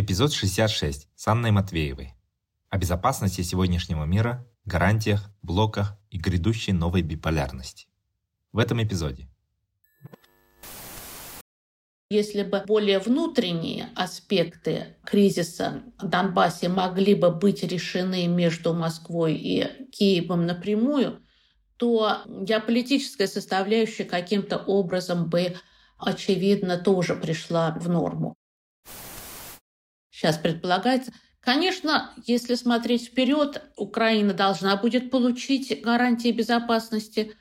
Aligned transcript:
Эпизод 0.00 0.32
66 0.32 1.08
с 1.12 1.26
Анной 1.26 1.50
Матвеевой. 1.50 2.14
О 2.70 2.78
безопасности 2.78 3.40
сегодняшнего 3.40 4.04
мира, 4.04 4.46
гарантиях, 4.64 5.28
блоках 5.42 5.98
и 6.08 6.18
грядущей 6.18 6.72
новой 6.72 7.02
биполярности. 7.02 7.88
В 8.52 8.60
этом 8.60 8.80
эпизоде 8.80 9.28
Если 12.10 12.44
бы 12.44 12.62
более 12.64 13.00
внутренние 13.00 13.88
аспекты 13.96 14.98
кризиса 15.04 15.82
в 16.00 16.06
Донбассе 16.06 16.68
могли 16.68 17.16
бы 17.16 17.32
быть 17.32 17.64
решены 17.64 18.28
между 18.28 18.74
Москвой 18.74 19.34
и 19.34 19.90
Киевом 19.90 20.46
напрямую, 20.46 21.24
то 21.76 22.18
геополитическая 22.28 23.26
составляющая 23.26 24.04
каким-то 24.04 24.58
образом 24.58 25.28
бы, 25.28 25.56
очевидно, 25.98 26.78
тоже 26.78 27.16
пришла 27.16 27.72
в 27.72 27.88
норму. 27.88 28.37
Сейчас 30.18 30.36
предполагается, 30.36 31.12
Конечно, 31.40 32.10
если 32.26 32.56
смотреть 32.56 33.06
вперед, 33.06 33.62
Украина 33.76 34.34
должна 34.34 34.76
будет 34.76 35.10
получить 35.10 35.80
гарантии 35.82 36.30
безопасности. 36.30 37.32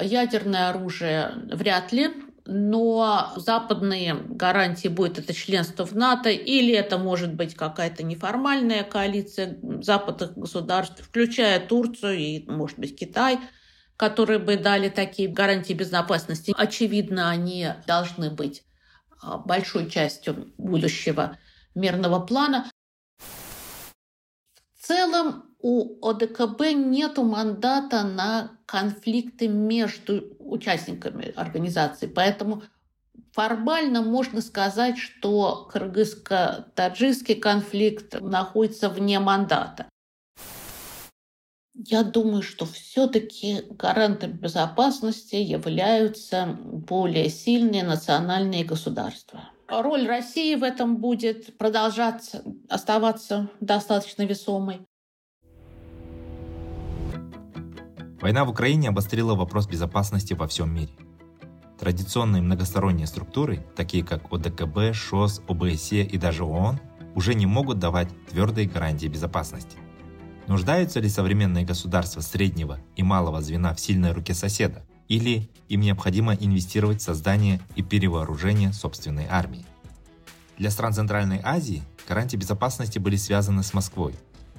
Ядерное 0.00 0.70
оружие 0.70 1.32
вряд 1.52 1.92
ли, 1.92 2.08
но 2.46 3.34
западные 3.36 4.14
гарантии 4.14 4.88
будет 4.88 5.18
это 5.18 5.34
членство 5.34 5.84
в 5.84 5.92
НАТО, 5.94 6.30
или 6.30 6.72
это 6.72 6.96
может 6.96 7.34
быть 7.34 7.54
какая-то 7.54 8.02
неформальная 8.02 8.84
коалиция 8.84 9.58
западных 9.82 10.38
государств, 10.38 11.02
включая 11.02 11.60
Турцию 11.60 12.16
и, 12.16 12.44
может 12.48 12.78
быть, 12.78 12.98
Китай, 12.98 13.40
которые 13.96 14.38
бы 14.38 14.56
дали 14.56 14.88
такие 14.88 15.28
гарантии 15.28 15.74
безопасности. 15.74 16.54
Очевидно, 16.56 17.28
они 17.28 17.68
должны 17.86 18.30
быть 18.30 18.62
а, 19.20 19.36
большой 19.36 19.90
частью 19.90 20.50
будущего 20.56 21.36
мирного 21.74 22.20
плана. 22.20 22.70
В 24.74 24.86
целом 24.86 25.44
у 25.60 26.06
ОДКБ 26.06 26.60
нет 26.74 27.18
мандата 27.18 28.02
на 28.02 28.58
конфликты 28.66 29.48
между 29.48 30.36
участниками 30.38 31.32
организации, 31.36 32.06
поэтому 32.06 32.62
формально 33.32 34.02
можно 34.02 34.40
сказать, 34.40 34.98
что 34.98 35.68
кыргызско-таджикский 35.72 37.36
конфликт 37.36 38.20
находится 38.20 38.88
вне 38.88 39.20
мандата. 39.20 39.86
Я 41.74 42.02
думаю, 42.02 42.42
что 42.42 42.66
все-таки 42.66 43.62
гарантом 43.70 44.32
безопасности 44.32 45.36
являются 45.36 46.58
более 46.62 47.30
сильные 47.30 47.84
национальные 47.84 48.64
государства. 48.64 49.50
Роль 49.70 50.06
России 50.08 50.56
в 50.56 50.64
этом 50.64 50.96
будет 50.96 51.56
продолжаться, 51.56 52.42
оставаться 52.68 53.48
достаточно 53.60 54.24
весомой. 54.24 54.80
Война 58.20 58.44
в 58.44 58.50
Украине 58.50 58.88
обострила 58.88 59.34
вопрос 59.34 59.68
безопасности 59.68 60.34
во 60.34 60.48
всем 60.48 60.74
мире. 60.74 60.92
Традиционные 61.78 62.42
многосторонние 62.42 63.06
структуры, 63.06 63.64
такие 63.76 64.04
как 64.04 64.32
ОДКБ, 64.32 64.92
ШОС, 64.92 65.40
ОБСЕ 65.48 66.02
и 66.02 66.18
даже 66.18 66.44
ООН, 66.44 66.80
уже 67.14 67.34
не 67.34 67.46
могут 67.46 67.78
давать 67.78 68.08
твердые 68.28 68.68
гарантии 68.68 69.06
безопасности. 69.06 69.78
Нуждаются 70.48 70.98
ли 70.98 71.08
современные 71.08 71.64
государства 71.64 72.20
среднего 72.20 72.80
и 72.96 73.04
малого 73.04 73.40
звена 73.40 73.72
в 73.72 73.80
сильной 73.80 74.12
руке 74.12 74.34
соседа? 74.34 74.84
Или 75.10 75.50
им 75.68 75.80
необходимо 75.80 76.34
инвестировать 76.34 77.00
в 77.00 77.04
создание 77.04 77.60
и 77.74 77.82
перевооружение 77.82 78.72
собственной 78.72 79.26
армии? 79.28 79.66
Для 80.56 80.70
стран 80.70 80.92
Центральной 80.94 81.40
Азии 81.42 81.82
гарантии 82.08 82.36
безопасности 82.36 83.00
были 83.00 83.16
связаны 83.16 83.64
с 83.64 83.74
Москвой 83.74 84.14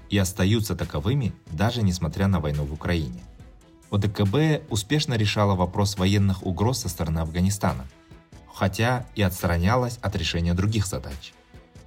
и 0.10 0.18
остаются 0.18 0.76
таковыми 0.76 1.34
даже 1.48 1.84
несмотря 1.84 2.28
на 2.28 2.42
войну 2.42 2.66
в 2.66 2.74
Украине. 2.74 3.22
ОДКБ 3.92 4.70
успешно 4.70 5.14
решала 5.14 5.56
вопрос 5.56 5.98
военных 5.98 6.46
угроз 6.46 6.80
со 6.80 6.90
стороны 6.90 7.20
Афганистана, 7.20 7.88
хотя 8.54 9.06
и 9.16 9.22
отстранялась 9.22 10.00
от 10.02 10.18
решения 10.18 10.54
других 10.54 10.86
задач. 10.86 11.32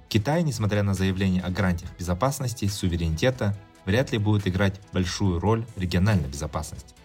Китай, 0.09 0.41
несмотря 0.41 0.81
на 0.81 0.95
заявление 0.95 1.43
о 1.43 1.51
гарантиях 1.51 1.91
безопасности 1.99 2.67
суверенитета, 2.67 3.55
вряд 3.85 4.11
ли 4.11 4.17
будет 4.17 4.47
играть 4.47 4.81
большую 4.91 5.39
роль 5.39 5.65
в 5.75 5.79
региональной 5.79 6.27
безопасности. 6.27 6.95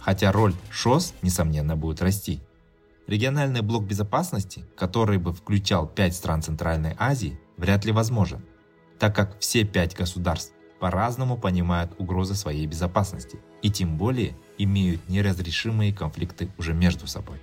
Хотя 0.00 0.32
роль 0.32 0.54
ШОС, 0.70 1.14
несомненно, 1.22 1.76
будет 1.76 2.02
расти. 2.02 2.40
Региональный 3.06 3.60
блок 3.60 3.84
безопасности, 3.84 4.64
который 4.76 5.18
бы 5.18 5.32
включал 5.32 5.86
пять 5.86 6.14
стран 6.14 6.42
Центральной 6.42 6.96
Азии, 6.98 7.38
вряд 7.56 7.84
ли 7.84 7.92
возможен, 7.92 8.44
так 8.98 9.14
как 9.14 9.38
все 9.40 9.64
пять 9.64 9.96
государств 9.96 10.52
по-разному 10.78 11.36
понимают 11.36 11.92
угрозы 11.98 12.34
своей 12.34 12.66
безопасности 12.66 13.38
и 13.62 13.70
тем 13.70 13.98
более 13.98 14.34
имеют 14.56 15.08
неразрешимые 15.08 15.92
конфликты 15.92 16.50
уже 16.56 16.72
между 16.72 17.06
собой. 17.06 17.40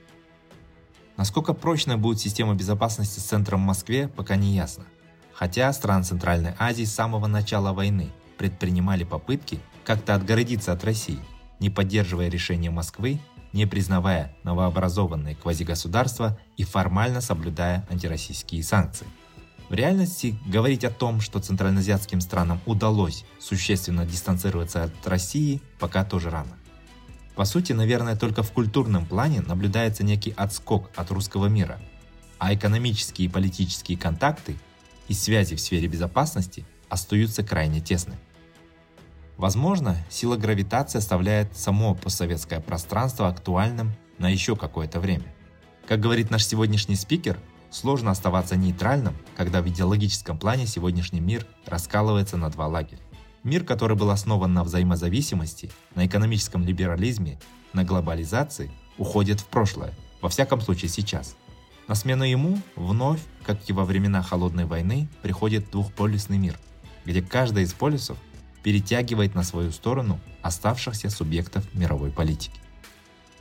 Насколько 1.17 1.53
прочной 1.53 1.97
будет 1.97 2.19
система 2.19 2.55
безопасности 2.55 3.19
с 3.19 3.23
центром 3.23 3.61
в 3.61 3.65
Москве, 3.65 4.07
пока 4.07 4.35
не 4.35 4.55
ясно. 4.55 4.85
Хотя 5.33 5.71
страны 5.73 6.03
Центральной 6.03 6.53
Азии 6.57 6.83
с 6.83 6.93
самого 6.93 7.27
начала 7.27 7.73
войны 7.73 8.09
предпринимали 8.37 9.03
попытки 9.03 9.59
как-то 9.83 10.15
отгородиться 10.15 10.71
от 10.71 10.83
России, 10.83 11.19
не 11.59 11.69
поддерживая 11.69 12.29
решения 12.29 12.69
Москвы, 12.69 13.19
не 13.53 13.65
признавая 13.65 14.35
новообразованные 14.43 15.35
квазигосударства 15.35 16.37
и 16.57 16.63
формально 16.63 17.21
соблюдая 17.21 17.87
антироссийские 17.89 18.63
санкции. 18.63 19.07
В 19.69 19.73
реальности 19.73 20.37
говорить 20.45 20.85
о 20.85 20.89
том, 20.89 21.19
что 21.19 21.39
центральноазиатским 21.39 22.21
странам 22.21 22.61
удалось 22.65 23.25
существенно 23.39 24.05
дистанцироваться 24.05 24.83
от 24.85 25.07
России, 25.07 25.61
пока 25.79 26.05
тоже 26.05 26.29
рано. 26.29 26.57
По 27.35 27.45
сути, 27.45 27.73
наверное, 27.73 28.15
только 28.15 28.43
в 28.43 28.51
культурном 28.51 29.05
плане 29.05 29.41
наблюдается 29.41 30.03
некий 30.03 30.33
отскок 30.37 30.89
от 30.95 31.11
русского 31.11 31.47
мира, 31.47 31.79
а 32.39 32.53
экономические 32.53 33.27
и 33.27 33.31
политические 33.31 33.97
контакты 33.97 34.55
и 35.07 35.13
связи 35.13 35.55
в 35.55 35.61
сфере 35.61 35.87
безопасности 35.87 36.65
остаются 36.89 37.43
крайне 37.43 37.81
тесными. 37.81 38.19
Возможно, 39.37 39.95
сила 40.09 40.35
гравитации 40.35 40.97
оставляет 40.97 41.55
само 41.55 41.93
постсоветское 41.93 42.59
пространство 42.59 43.27
актуальным 43.27 43.93
на 44.17 44.29
еще 44.29 44.55
какое-то 44.55 44.99
время. 44.99 45.31
Как 45.87 45.99
говорит 45.99 46.31
наш 46.31 46.43
сегодняшний 46.43 46.95
спикер, 46.95 47.39
сложно 47.69 48.09
оставаться 48.09 48.55
нейтральным, 48.55 49.15
когда 49.35 49.61
в 49.61 49.67
идеологическом 49.67 50.39
плане 50.39 50.65
сегодняшний 50.65 51.19
мир 51.19 51.45
раскалывается 51.67 52.35
на 52.35 52.49
два 52.49 52.65
лагеря. 52.67 52.99
Мир, 53.43 53.63
который 53.63 53.95
был 53.95 54.09
основан 54.09 54.55
на 54.55 54.63
взаимозависимости, 54.63 55.69
на 55.93 56.07
экономическом 56.07 56.65
либерализме, 56.65 57.39
на 57.73 57.83
глобализации, 57.83 58.71
уходит 58.97 59.39
в 59.39 59.45
прошлое, 59.45 59.93
во 60.19 60.29
всяком 60.29 60.61
случае 60.61 60.89
сейчас. 60.89 61.35
На 61.87 61.93
смену 61.93 62.23
ему 62.23 62.57
вновь, 62.75 63.21
как 63.45 63.69
и 63.69 63.73
во 63.73 63.85
времена 63.85 64.23
Холодной 64.23 64.65
войны, 64.65 65.07
приходит 65.21 65.69
двухполюсный 65.69 66.39
мир, 66.39 66.59
где 67.05 67.21
каждый 67.21 67.63
из 67.63 67.73
полюсов 67.73 68.17
перетягивает 68.63 69.35
на 69.35 69.43
свою 69.43 69.71
сторону 69.71 70.19
оставшихся 70.41 71.09
субъектов 71.09 71.63
мировой 71.73 72.11
политики. 72.11 72.59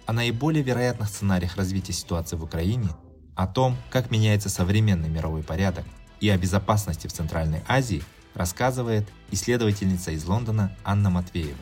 О 0.06 0.12
наиболее 0.12 0.62
вероятных 0.62 1.08
сценариях 1.08 1.56
развития 1.56 1.92
ситуации 1.92 2.36
в 2.36 2.44
Украине, 2.44 2.88
о 3.34 3.46
том, 3.46 3.76
как 3.90 4.10
меняется 4.10 4.48
современный 4.48 5.08
мировой 5.08 5.42
порядок 5.42 5.84
и 6.20 6.28
о 6.28 6.38
безопасности 6.38 7.06
в 7.06 7.12
Центральной 7.12 7.62
Азии 7.68 8.02
рассказывает 8.34 9.08
исследовательница 9.30 10.12
из 10.12 10.24
Лондона 10.24 10.76
Анна 10.84 11.10
Матвеева. 11.10 11.58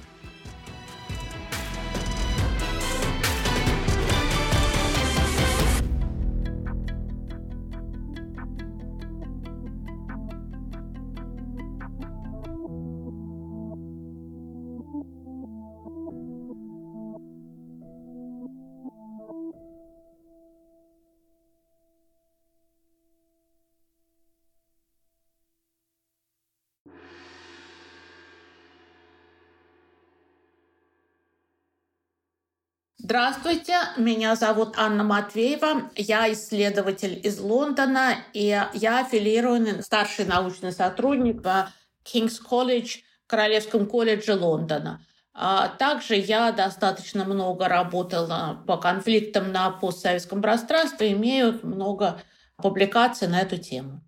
Здравствуйте, 33.15 33.75
меня 33.97 34.35
зовут 34.35 34.77
Анна 34.77 35.05
Матвеева, 35.05 35.89
я 35.95 36.33
исследователь 36.33 37.25
из 37.25 37.39
Лондона, 37.39 38.17
и 38.33 38.61
я 38.73 38.99
аффилированный 38.99 39.85
старший 39.85 40.25
научный 40.25 40.73
сотрудник 40.73 41.41
в 41.41 41.73
Кингс 42.03 42.41
колледж, 42.41 43.03
Королевском 43.29 43.87
колледже 43.87 44.35
Лондона. 44.35 45.01
А 45.33 45.69
также 45.69 46.17
я 46.17 46.51
достаточно 46.51 47.25
много 47.25 47.69
работала 47.69 48.65
по 48.67 48.79
конфликтам 48.79 49.53
на 49.53 49.71
постсоветском 49.71 50.43
пространстве, 50.43 51.13
имею 51.13 51.61
много 51.63 52.21
публикаций 52.57 53.29
на 53.29 53.43
эту 53.43 53.59
тему. 53.59 54.03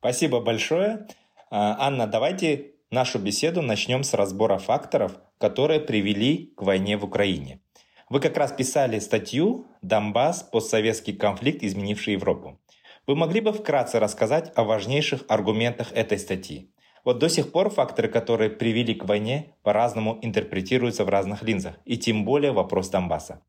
Спасибо 0.00 0.42
большое. 0.42 1.08
А, 1.50 1.86
Анна, 1.86 2.06
давайте 2.06 2.74
нашу 2.90 3.18
беседу 3.18 3.62
начнем 3.62 4.02
с 4.02 4.14
разбора 4.14 4.58
факторов, 4.58 5.18
которые 5.38 5.80
привели 5.80 6.52
к 6.56 6.62
войне 6.62 6.96
в 6.96 7.04
Украине. 7.04 7.60
Вы 8.08 8.20
как 8.20 8.36
раз 8.36 8.52
писали 8.52 8.98
статью 8.98 9.66
«Донбасс. 9.82 10.42
Постсоветский 10.42 11.14
конфликт, 11.14 11.62
изменивший 11.62 12.14
Европу». 12.14 12.58
Вы 13.06 13.16
могли 13.16 13.40
бы 13.40 13.52
вкратце 13.52 13.98
рассказать 13.98 14.52
о 14.54 14.64
важнейших 14.64 15.24
аргументах 15.28 15.92
этой 15.92 16.18
статьи? 16.18 16.72
Вот 17.04 17.18
до 17.18 17.28
сих 17.28 17.52
пор 17.52 17.70
факторы, 17.70 18.08
которые 18.08 18.50
привели 18.50 18.94
к 18.94 19.04
войне, 19.04 19.54
по-разному 19.62 20.18
интерпретируются 20.20 21.04
в 21.04 21.08
разных 21.08 21.42
линзах, 21.42 21.74
и 21.84 21.96
тем 21.96 22.24
более 22.24 22.52
вопрос 22.52 22.90
Донбасса. 22.90 23.42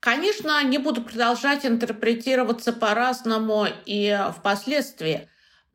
Конечно, 0.00 0.58
они 0.58 0.78
будут 0.78 1.06
продолжать 1.06 1.66
интерпретироваться 1.66 2.72
по-разному 2.72 3.66
и 3.84 4.16
впоследствии. 4.36 5.28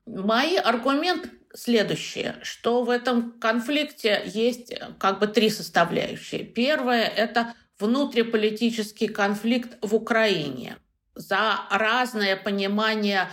Мои 0.05 0.55
аргументы 0.55 1.29
следующие, 1.53 2.37
что 2.41 2.83
в 2.83 2.89
этом 2.89 3.39
конфликте 3.39 4.23
есть 4.25 4.73
как 4.97 5.19
бы 5.19 5.27
три 5.27 5.49
составляющие. 5.49 6.43
Первое– 6.43 7.03
это 7.15 7.53
внутриполитический 7.79 9.07
конфликт 9.07 9.77
в 9.81 9.95
Украине 9.95 10.77
за 11.15 11.59
разное 11.69 12.35
понимание 12.35 13.27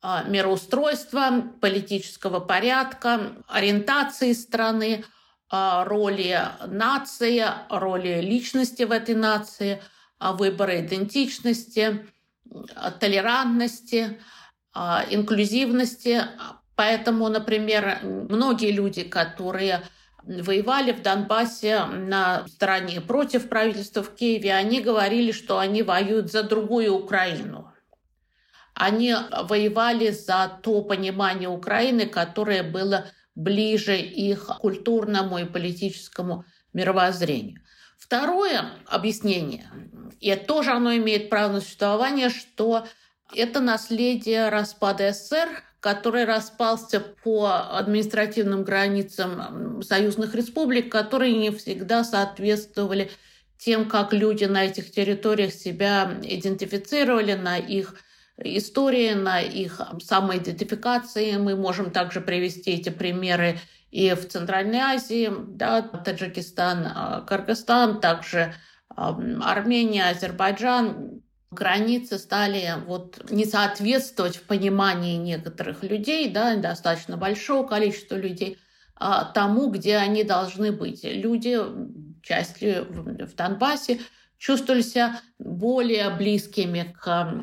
а, 0.00 0.22
мироустройства, 0.24 1.44
политического 1.60 2.38
порядка, 2.40 3.32
ориентации 3.48 4.32
страны, 4.32 5.04
а, 5.48 5.84
роли 5.84 6.38
нации, 6.66 7.44
роли 7.70 8.20
личности 8.20 8.82
в 8.82 8.92
этой 8.92 9.14
нации, 9.14 9.82
а, 10.18 10.32
выбора 10.32 10.80
идентичности, 10.80 12.06
толерантности, 13.00 14.20
инклюзивности. 14.74 16.22
Поэтому, 16.76 17.28
например, 17.28 18.00
многие 18.02 18.72
люди, 18.72 19.04
которые 19.04 19.82
воевали 20.24 20.92
в 20.92 21.02
Донбассе 21.02 21.84
на 21.84 22.46
стороне 22.48 23.00
против 23.00 23.48
правительства 23.48 24.02
в 24.02 24.14
Киеве, 24.14 24.54
они 24.54 24.80
говорили, 24.80 25.32
что 25.32 25.58
они 25.58 25.82
воюют 25.82 26.32
за 26.32 26.42
другую 26.42 26.94
Украину, 26.94 27.72
они 28.74 29.14
воевали 29.42 30.10
за 30.10 30.58
то 30.62 30.82
понимание 30.82 31.48
Украины, 31.48 32.06
которое 32.06 32.62
было 32.62 33.06
ближе 33.34 33.96
их 33.98 34.46
культурному 34.60 35.38
и 35.38 35.44
политическому 35.44 36.44
мировоззрению. 36.72 37.60
Второе 37.98 38.70
объяснение, 38.86 39.66
и 40.20 40.34
тоже 40.34 40.72
оно 40.72 40.94
имеет 40.96 41.30
право 41.30 41.52
на 41.52 41.60
существование, 41.60 42.30
что 42.30 42.86
это 43.34 43.60
наследие 43.60 44.48
распада 44.48 45.12
СССР, 45.12 45.62
который 45.84 46.24
распался 46.24 46.98
по 46.98 47.76
административным 47.76 48.64
границам 48.64 49.82
союзных 49.82 50.34
республик, 50.34 50.90
которые 50.90 51.36
не 51.36 51.50
всегда 51.50 52.04
соответствовали 52.04 53.10
тем, 53.58 53.86
как 53.86 54.14
люди 54.14 54.44
на 54.44 54.64
этих 54.64 54.90
территориях 54.90 55.52
себя 55.52 56.18
идентифицировали, 56.22 57.34
на 57.34 57.58
их 57.58 57.96
истории, 58.38 59.12
на 59.12 59.42
их 59.42 59.78
самоидентификации. 60.02 61.36
Мы 61.36 61.54
можем 61.54 61.90
также 61.90 62.22
привести 62.22 62.70
эти 62.70 62.88
примеры 62.88 63.58
и 63.90 64.14
в 64.14 64.26
Центральной 64.26 64.78
Азии, 64.78 65.30
да, 65.48 65.82
Таджикистан, 65.82 66.86
а, 66.86 67.20
Кыргызстан, 67.20 68.00
также 68.00 68.54
Армения, 68.88 70.08
Азербайджан. 70.08 71.20
Границы 71.54 72.18
стали 72.18 72.74
вот 72.86 73.30
не 73.30 73.44
соответствовать 73.44 74.36
в 74.36 74.42
понимании 74.42 75.16
некоторых 75.16 75.82
людей, 75.82 76.28
да, 76.28 76.56
достаточно 76.56 77.16
большого 77.16 77.66
количества 77.66 78.16
людей, 78.16 78.58
а, 78.96 79.24
тому, 79.24 79.70
где 79.70 79.96
они 79.96 80.24
должны 80.24 80.72
быть. 80.72 81.04
Люди, 81.04 81.58
частью 82.22 82.86
в 82.90 83.34
Донбассе, 83.34 84.00
чувствовали 84.38 84.82
себя 84.82 85.20
более 85.38 86.10
близкими 86.10 86.94
к 87.00 87.34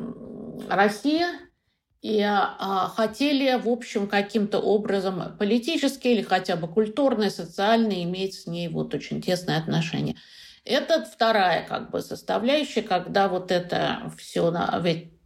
России 0.68 1.24
и 2.00 2.20
а, 2.20 2.88
хотели, 2.88 3.60
в 3.60 3.68
общем, 3.68 4.08
каким-то 4.08 4.58
образом 4.58 5.36
политически 5.38 6.08
или 6.08 6.22
хотя 6.22 6.56
бы 6.56 6.68
культурно, 6.68 7.30
социально 7.30 8.02
иметь 8.02 8.34
с 8.34 8.46
ней 8.46 8.68
вот 8.68 8.94
очень 8.94 9.22
тесные 9.22 9.58
отношения. 9.58 10.16
Это 10.64 11.04
вторая 11.04 11.66
как 11.66 11.90
бы 11.90 12.00
составляющая, 12.00 12.82
когда 12.82 13.28
вот 13.28 13.50
это 13.50 14.12
все, 14.16 14.52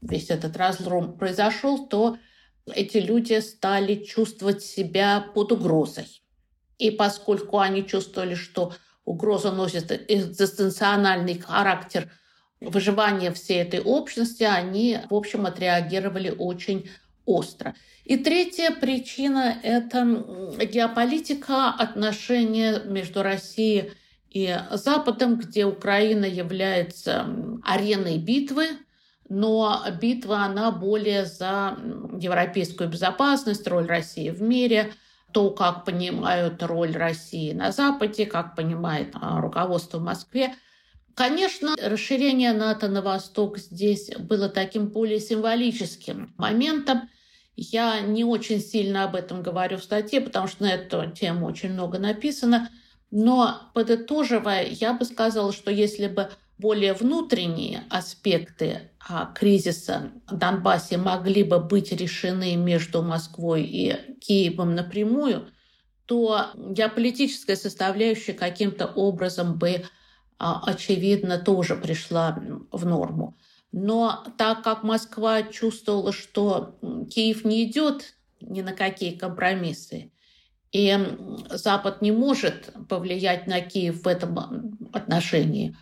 весь 0.00 0.30
этот 0.30 0.56
разлом 0.56 1.18
произошел, 1.18 1.86
то 1.86 2.18
эти 2.72 2.98
люди 2.98 3.38
стали 3.40 3.96
чувствовать 3.96 4.62
себя 4.62 5.20
под 5.34 5.52
угрозой. 5.52 6.22
И 6.78 6.90
поскольку 6.90 7.58
они 7.58 7.86
чувствовали, 7.86 8.34
что 8.34 8.74
угроза 9.04 9.52
носит 9.52 10.10
экзистенциональный 10.10 11.38
характер– 11.38 12.10
выживания 12.60 13.32
всей 13.32 13.62
этой 13.62 13.80
общности, 13.80 14.42
они, 14.42 14.98
в 15.10 15.14
общем, 15.14 15.46
отреагировали 15.46 16.30
очень 16.30 16.88
остро. 17.24 17.74
И 18.04 18.16
третья 18.16 18.70
причина– 18.70 19.58
это 19.62 20.56
геополитика 20.64 21.70
отношения 21.70 22.80
между 22.84 23.22
Россией 23.22 23.92
и 24.36 24.58
Западом, 24.72 25.38
где 25.38 25.64
Украина 25.64 26.26
является 26.26 27.26
ареной 27.64 28.18
битвы, 28.18 28.66
но 29.28 29.82
битва, 30.00 30.40
она 30.40 30.70
более 30.70 31.24
за 31.24 31.78
европейскую 32.20 32.90
безопасность, 32.90 33.66
роль 33.66 33.86
России 33.86 34.28
в 34.28 34.42
мире, 34.42 34.92
то, 35.32 35.50
как 35.50 35.84
понимают 35.84 36.62
роль 36.62 36.92
России 36.92 37.52
на 37.52 37.72
Западе, 37.72 38.26
как 38.26 38.54
понимает 38.54 39.14
а, 39.14 39.40
руководство 39.40 39.98
в 39.98 40.02
Москве– 40.02 40.54
Конечно, 41.16 41.74
расширение 41.82 42.52
НАТО 42.52 42.88
на 42.88 43.00
восток 43.00 43.56
здесь 43.56 44.10
было 44.18 44.50
таким 44.50 44.88
более 44.88 45.18
символическим 45.18 46.34
моментом. 46.36 47.08
Я 47.56 48.00
не 48.00 48.22
очень 48.22 48.60
сильно 48.60 49.04
об 49.04 49.14
этом 49.14 49.42
говорю 49.42 49.78
в 49.78 49.82
статье, 49.82 50.20
потому 50.20 50.46
что 50.46 50.64
на 50.64 50.74
эту 50.74 51.10
тему 51.10 51.46
очень 51.46 51.72
много 51.72 51.98
написано. 51.98 52.68
Но 53.10 53.70
подытоживая, 53.74 54.66
я 54.66 54.92
бы 54.92 55.04
сказала, 55.04 55.52
что 55.52 55.70
если 55.70 56.08
бы 56.08 56.30
более 56.58 56.94
внутренние 56.94 57.84
аспекты 57.90 58.90
а, 58.98 59.26
кризиса 59.26 60.12
в 60.26 60.36
Донбассе 60.36 60.96
могли 60.96 61.42
бы 61.42 61.60
быть 61.60 61.92
решены 61.92 62.56
между 62.56 63.02
Москвой 63.02 63.62
и 63.64 64.16
Киевом 64.20 64.74
напрямую, 64.74 65.50
то 66.06 66.46
геополитическая 66.56 67.56
составляющая 67.56 68.32
каким-то 68.32 68.86
образом 68.86 69.58
бы 69.58 69.84
а, 70.38 70.62
очевидно, 70.64 71.38
тоже 71.38 71.76
пришла 71.76 72.38
в 72.70 72.86
норму. 72.86 73.36
Но 73.72 74.24
так 74.38 74.62
как 74.62 74.82
Москва 74.82 75.42
чувствовала, 75.42 76.12
что 76.12 76.78
Киев 77.10 77.44
не 77.44 77.64
идет 77.64 78.14
ни 78.40 78.60
на 78.60 78.72
какие 78.72 79.16
компромиссы, 79.16 80.12
и 80.72 80.98
Запад 81.50 82.02
не 82.02 82.12
может 82.12 82.72
повлиять 82.88 83.46
на 83.46 83.60
Киев 83.60 84.02
в 84.02 84.08
этом 84.08 84.78
отношении, 84.92 85.76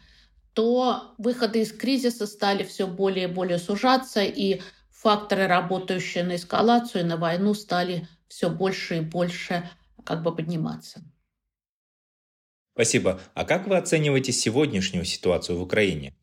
то 0.53 1.15
выходы 1.19 1.63
из 1.63 1.73
кризиса 1.73 2.27
стали 2.27 2.63
все 2.63 2.87
более 2.87 3.25
и 3.25 3.33
более 3.33 3.59
сужаться, 3.59 4.23
и 4.23 4.61
факторы, 4.91 5.47
работающие 5.47 6.25
на 6.25 6.37
эскалацию 6.37 7.03
и 7.03 7.07
на 7.07 7.17
войну, 7.17 7.55
стали 7.55 8.09
все 8.29 8.49
больше 8.49 8.99
и 8.99 9.01
больше 9.01 9.69
как 10.05 10.23
бы 10.23 10.35
подниматься. 10.35 11.03
Спасибо. 12.75 13.21
А 13.35 13.45
как 13.45 13.67
вы 13.69 13.77
оцениваете 13.77 14.33
сегодняшнюю 14.33 15.05
ситуацию 15.05 15.59
в 15.59 15.63
Украине? 15.63 16.15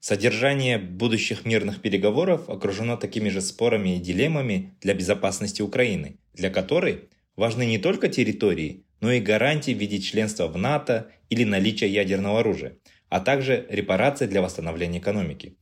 Содержание 0.00 0.78
будущих 0.78 1.44
мирных 1.44 1.82
переговоров 1.82 2.48
окружено 2.48 2.96
такими 2.96 3.28
же 3.28 3.40
спорами 3.40 3.96
и 3.96 4.00
дилеммами 4.00 4.74
для 4.80 4.94
безопасности 4.94 5.62
Украины, 5.62 6.18
для 6.32 6.50
которой 6.50 7.10
важны 7.40 7.64
не 7.64 7.78
только 7.78 8.08
территории, 8.08 8.84
но 9.00 9.10
и 9.10 9.18
гарантии 9.18 9.72
в 9.72 9.78
виде 9.78 9.98
членства 9.98 10.46
в 10.46 10.58
НАТО 10.58 11.10
или 11.30 11.44
наличия 11.44 11.88
ядерного 11.88 12.40
оружия, 12.40 12.76
а 13.08 13.18
также 13.18 13.66
репарации 13.70 14.26
для 14.26 14.42
восстановления 14.42 14.98
экономики. 14.98 15.56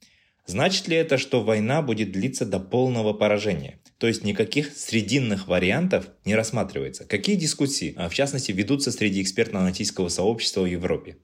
Значит 0.44 0.88
ли 0.88 0.96
это, 0.96 1.18
что 1.18 1.44
война 1.44 1.80
будет 1.80 2.10
длиться 2.10 2.44
до 2.44 2.58
полного 2.58 3.12
поражения? 3.12 3.78
То 3.98 4.08
есть 4.08 4.24
никаких 4.24 4.76
срединных 4.76 5.46
вариантов 5.46 6.08
не 6.24 6.34
рассматривается. 6.34 7.04
Какие 7.04 7.36
дискуссии, 7.36 7.94
а, 7.96 8.08
в 8.08 8.14
частности, 8.14 8.50
ведутся 8.50 8.90
среди 8.90 9.22
экспертно-аналитического 9.22 10.08
сообщества 10.08 10.62
в 10.62 10.66
Европе? 10.66 11.18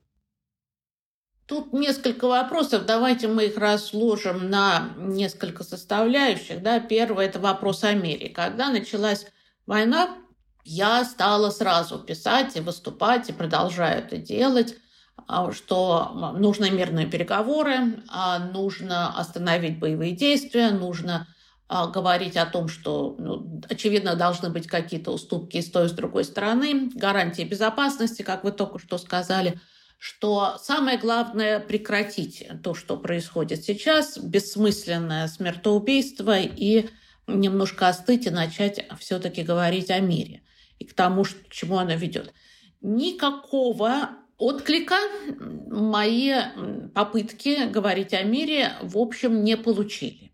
Тут 1.46 1.72
несколько 1.72 2.28
вопросов. 2.28 2.86
Давайте 2.86 3.26
мы 3.26 3.46
их 3.46 3.56
разложим 3.56 4.50
на 4.50 4.94
несколько 4.98 5.64
составляющих. 5.64 6.62
Да, 6.62 6.78
первое– 6.78 7.26
это 7.26 7.40
вопрос 7.40 7.82
о 7.82 7.92
мире. 7.92 8.28
Когда 8.28 8.70
началась 8.70 9.26
война, 9.66 10.18
я 10.64 11.04
стала 11.04 11.50
сразу 11.50 11.98
писать 11.98 12.56
и 12.56 12.60
выступать, 12.60 13.28
и 13.28 13.32
продолжаю 13.32 13.98
это 13.98 14.16
делать, 14.16 14.74
а, 15.28 15.52
что 15.52 16.32
нужны 16.38 16.70
мирные 16.70 17.06
переговоры, 17.06 18.02
а, 18.08 18.38
нужно 18.38 19.16
остановить 19.18 19.78
боевые 19.78 20.12
действия, 20.12 20.70
нужно 20.70 21.28
а, 21.68 21.86
говорить 21.86 22.36
о 22.36 22.46
том, 22.46 22.68
что, 22.68 23.14
ну, 23.18 23.62
очевидно, 23.68 24.16
должны 24.16 24.48
быть 24.50 24.66
какие-то 24.66 25.12
уступки 25.12 25.60
с 25.60 25.70
той 25.70 25.86
и 25.86 25.88
с 25.88 25.92
другой 25.92 26.24
стороны, 26.24 26.90
гарантии 26.94 27.42
безопасности, 27.42 28.22
как 28.22 28.42
вы 28.42 28.52
только 28.52 28.78
что 28.78 28.96
сказали, 28.96 29.60
что 29.98 30.56
самое 30.60 30.98
главное 30.98 31.60
прекратить 31.60 32.46
то, 32.62 32.74
что 32.74 32.96
происходит 32.96 33.64
сейчас, 33.64 34.18
бессмысленное 34.18 35.28
смертоубийство 35.28 36.38
и 36.38 36.88
немножко 37.26 37.88
остыть 37.88 38.26
и 38.26 38.30
начать 38.30 38.86
все-таки 38.98 39.42
говорить 39.42 39.90
о 39.90 40.00
мире 40.00 40.43
и 40.84 40.86
к 40.86 40.94
тому, 40.94 41.24
к 41.24 41.50
чему 41.50 41.78
она 41.78 41.96
ведет. 41.96 42.32
Никакого 42.80 44.10
отклика 44.36 44.96
мои 45.38 46.32
попытки 46.94 47.66
говорить 47.66 48.12
о 48.12 48.22
мире, 48.22 48.74
в 48.82 48.98
общем, 48.98 49.42
не 49.42 49.56
получили. 49.56 50.32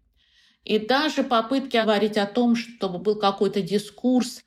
И 0.65 0.79
даже 0.79 1.23
попытки 1.23 1.77
говорить 1.77 2.19
о 2.19 2.27
том, 2.27 2.57
чтобы 2.57 2.99
был 2.99 3.17
какой-то 3.17 3.63
дискурс, 3.63 4.43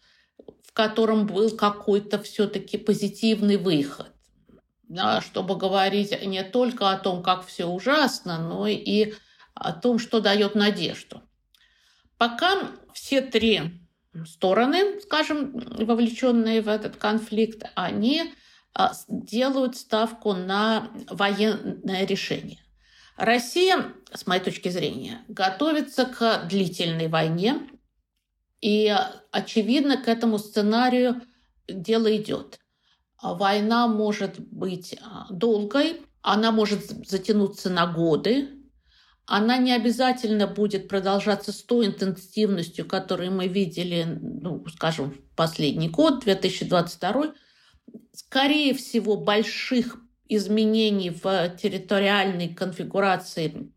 в 0.63 0.73
котором 0.73 1.27
был 1.27 1.55
какой-то 1.55 2.21
все-таки 2.21 2.77
позитивный 2.77 3.57
выход. 3.57 4.07
Чтобы 5.21 5.55
говорить 5.55 6.25
не 6.25 6.43
только 6.43 6.91
о 6.91 6.97
том, 6.97 7.23
как 7.23 7.45
все 7.45 7.65
ужасно, 7.65 8.37
но 8.37 8.67
и 8.67 9.13
о 9.55 9.71
том, 9.71 9.97
что 9.97 10.19
дает 10.19 10.55
надежду. 10.55 11.21
Пока 12.17 12.69
все 12.93 13.21
три 13.21 13.82
стороны, 14.25 14.99
скажем, 15.01 15.51
вовлеченные 15.53 16.61
в 16.61 16.67
этот 16.67 16.95
конфликт, 16.97 17.63
они 17.75 18.33
а, 18.73 18.93
делают 19.07 19.75
ставку 19.75 20.33
на 20.33 20.89
военное 21.09 22.05
решение. 22.05 22.59
Россия, 23.17 23.93
с 24.11 24.25
моей 24.25 24.41
точки 24.41 24.69
зрения, 24.69 25.23
готовится 25.27 26.05
к 26.05 26.47
длительной 26.47 27.07
войне, 27.07 27.69
и, 28.61 28.95
очевидно, 29.31 29.97
к 29.97 30.07
этому 30.07 30.39
сценарию 30.39 31.21
дело 31.67 32.15
идет. 32.15 32.59
Война 33.21 33.87
может 33.87 34.39
быть 34.39 34.97
а, 35.01 35.27
долгой, 35.29 36.01
она 36.21 36.51
может 36.51 36.85
затянуться 37.07 37.69
на 37.69 37.85
годы, 37.85 38.62
она 39.25 39.57
не 39.57 39.71
обязательно 39.71 40.47
будет 40.47 40.87
продолжаться 40.87 41.51
с 41.51 41.63
той 41.63 41.87
интенсивностью, 41.87 42.85
которую 42.85 43.31
мы 43.31 43.47
видели, 43.47 44.03
ну, 44.03 44.65
скажем, 44.67 45.11
в 45.11 45.35
последний 45.35 45.89
год, 45.89 46.23
2022. 46.23 47.33
Скорее 48.11 48.73
всего, 48.73 49.15
больших 49.15 49.97
изменений 50.27 51.09
в 51.09 51.55
территориальной 51.61 52.49
конфигурации 52.53 53.71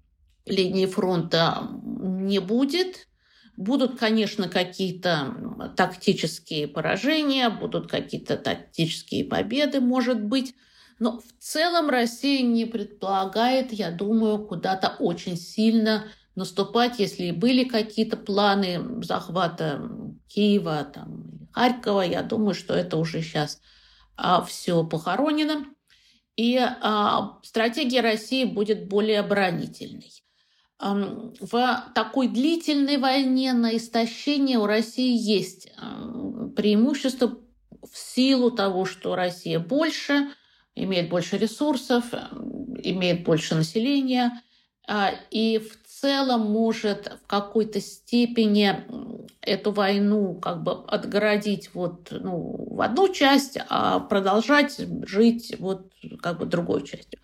линии 0.46 0.86
фронта 0.86 1.68
не 1.82 2.40
будет. 2.40 3.08
Будут, 3.56 3.98
конечно, 3.98 4.48
какие-то 4.48 5.72
тактические 5.76 6.68
поражения, 6.68 7.48
будут 7.48 7.90
какие-то 7.90 8.36
тактические 8.36 9.24
победы, 9.24 9.80
может 9.80 10.22
быть. 10.22 10.54
Но 10.98 11.20
в 11.20 11.24
целом 11.38 11.90
Россия 11.90 12.42
не 12.42 12.64
предполагает, 12.64 13.72
я 13.72 13.90
думаю, 13.90 14.46
куда-то 14.46 14.96
очень 14.98 15.36
сильно 15.36 16.06
наступать, 16.34 16.98
если 16.98 17.30
были 17.32 17.64
какие-то 17.64 18.16
планы 18.16 19.02
захвата 19.02 19.90
Киева 20.28 20.84
там, 20.92 21.48
Харькова. 21.52 22.02
Я 22.02 22.22
думаю, 22.22 22.54
что 22.54 22.74
это 22.74 22.96
уже 22.96 23.22
сейчас 23.22 23.60
а, 24.16 24.42
все 24.42 24.84
похоронено. 24.84 25.66
И 26.36 26.58
а, 26.58 27.38
стратегия 27.42 28.02
России 28.02 28.44
будет 28.44 28.88
более 28.88 29.20
оборонительной. 29.20 30.12
А, 30.78 30.94
в 31.40 31.84
такой 31.94 32.28
длительной 32.28 32.98
войне 32.98 33.54
на 33.54 33.76
истощение 33.76 34.58
у 34.58 34.66
России 34.66 35.16
есть 35.16 35.72
а, 35.78 36.48
преимущество 36.54 37.38
в 37.82 37.96
силу 37.96 38.50
того, 38.50 38.84
что 38.84 39.16
Россия 39.16 39.58
больше, 39.58 40.28
имеет 40.76 41.08
больше 41.08 41.38
ресурсов, 41.38 42.04
имеет 42.82 43.24
больше 43.24 43.56
населения, 43.56 44.42
а, 44.86 45.12
и 45.30 45.58
в 45.58 45.88
целом 45.88 46.42
может 46.42 47.18
в 47.24 47.26
какой-то 47.26 47.80
степени 47.80 48.84
эту 49.40 49.72
войну 49.72 50.34
как 50.34 50.62
бы 50.62 50.84
отгородить 50.86 51.70
вот, 51.74 52.08
ну, 52.10 52.68
в 52.70 52.80
одну 52.80 53.12
часть, 53.12 53.58
а 53.68 53.98
продолжать 54.00 54.80
жить 55.06 55.56
вот 55.58 55.90
как 56.20 56.38
бы 56.38 56.46
другой 56.46 56.86
частью. 56.86 57.18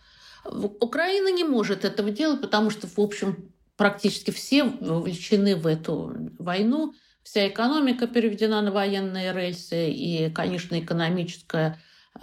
Украина 0.45 1.31
не 1.31 1.45
может 1.45 1.85
этого 1.85 2.11
делать, 2.11 2.41
потому 2.41 2.71
что, 2.71 2.89
в 2.89 2.99
общем, 2.99 3.53
практически 3.77 4.31
все 4.33 4.65
вовлечены 4.65 5.55
в 5.55 5.67
эту 5.67 6.33
войну. 6.39 6.95
Вся 7.23 7.47
экономика 7.47 8.09
переведена 8.09 8.61
на 8.63 8.73
военные 8.73 9.33
рельсы, 9.33 9.91
и, 9.91 10.31
конечно, 10.31 10.81
экономическая 10.81 11.79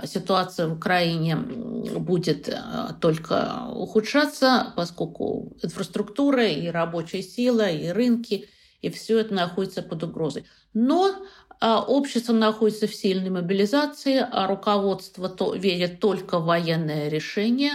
ситуация 0.05 0.67
в 0.67 0.74
Украине 0.74 1.36
будет 1.36 2.48
э, 2.48 2.60
только 3.01 3.65
ухудшаться, 3.74 4.74
поскольку 4.75 5.58
инфраструктура 5.62 6.48
и 6.48 6.67
рабочая 6.67 7.22
сила, 7.22 7.69
и 7.69 7.89
рынки, 7.89 8.48
и 8.81 8.89
все 8.89 9.19
это 9.19 9.34
находится 9.34 9.81
под 9.81 10.03
угрозой. 10.03 10.46
Но 10.74 11.15
а, 11.60 11.81
общество 11.81 12.31
находится 12.31 12.88
в 12.88 12.96
сильной 12.96 13.29
мобилизации, 13.29 14.25
а 14.31 14.48
руководство 14.48 15.27
то, 15.27 15.53
верит 15.53 16.00
только 16.00 16.39
в 16.39 16.46
военное 16.46 17.10
решение, 17.10 17.74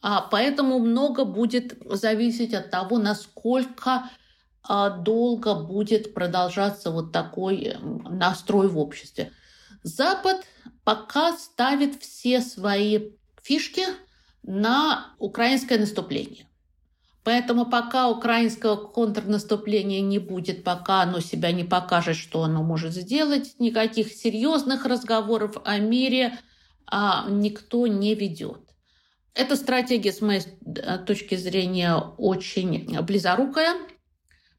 а 0.00 0.22
поэтому 0.22 0.78
много 0.78 1.24
будет 1.24 1.76
зависеть 1.84 2.54
от 2.54 2.70
того, 2.70 2.98
насколько 2.98 4.08
долго 5.00 5.54
будет 5.54 6.12
продолжаться 6.12 6.90
вот 6.90 7.10
такой 7.10 7.76
настрой 7.80 8.68
в 8.68 8.78
обществе. 8.78 9.32
Запад 9.82 10.44
пока 10.84 11.36
ставит 11.36 12.02
все 12.02 12.40
свои 12.40 13.10
фишки 13.42 13.84
на 14.42 15.14
украинское 15.18 15.78
наступление. 15.78 16.46
Поэтому 17.24 17.66
пока 17.66 18.08
украинского 18.08 18.76
контрнаступления 18.76 20.00
не 20.00 20.18
будет, 20.18 20.64
пока 20.64 21.02
оно 21.02 21.20
себя 21.20 21.52
не 21.52 21.64
покажет, 21.64 22.16
что 22.16 22.42
оно 22.42 22.62
может 22.62 22.94
сделать, 22.94 23.54
никаких 23.58 24.12
серьезных 24.12 24.86
разговоров 24.86 25.56
о 25.64 25.78
мире 25.78 26.38
а, 26.86 27.26
никто 27.28 27.86
не 27.86 28.14
ведет. 28.14 28.60
Эта 29.34 29.56
стратегия, 29.56 30.12
с 30.12 30.20
моей 30.20 30.42
э, 30.64 30.98
точки 30.98 31.34
зрения, 31.34 31.94
очень 31.96 32.98
близорукая, 33.02 33.76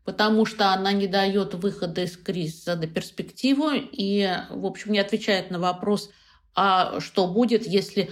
потому 0.10 0.44
что 0.48 0.74
она 0.74 0.92
не 0.92 1.06
дает 1.06 1.54
выхода 1.54 2.02
из 2.02 2.18
кризиса 2.18 2.76
на 2.76 2.88
перспективу 2.88 3.70
и, 3.76 4.28
в 4.50 4.66
общем, 4.66 4.92
не 4.92 4.98
отвечает 4.98 5.52
на 5.52 5.60
вопрос, 5.60 6.10
а 6.56 7.00
что 7.00 7.28
будет, 7.28 7.68
если 7.68 8.10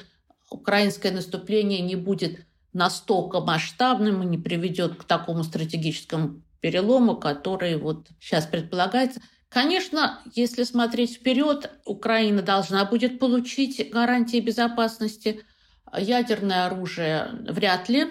украинское 0.52 1.12
наступление 1.12 1.82
не 1.82 1.96
будет 1.96 2.46
настолько 2.72 3.40
масштабным 3.40 4.22
и 4.22 4.28
не 4.28 4.38
приведет 4.38 4.94
к 4.94 5.06
такому 5.06 5.44
стратегическому 5.44 6.44
перелому, 6.62 7.16
который 7.16 7.78
вот 7.78 8.10
сейчас 8.22 8.46
предполагается. 8.46 9.20
Конечно, 9.50 10.20
если 10.36 10.62
смотреть 10.62 11.16
вперед, 11.16 11.72
Украина 11.84 12.44
должна 12.44 12.86
будет 12.86 13.18
получить 13.18 13.90
гарантии 13.90 14.40
безопасности. 14.40 15.42
Ядерное 15.98 16.68
оружие 16.68 17.30
вряд 17.50 17.90
ли 17.90 18.06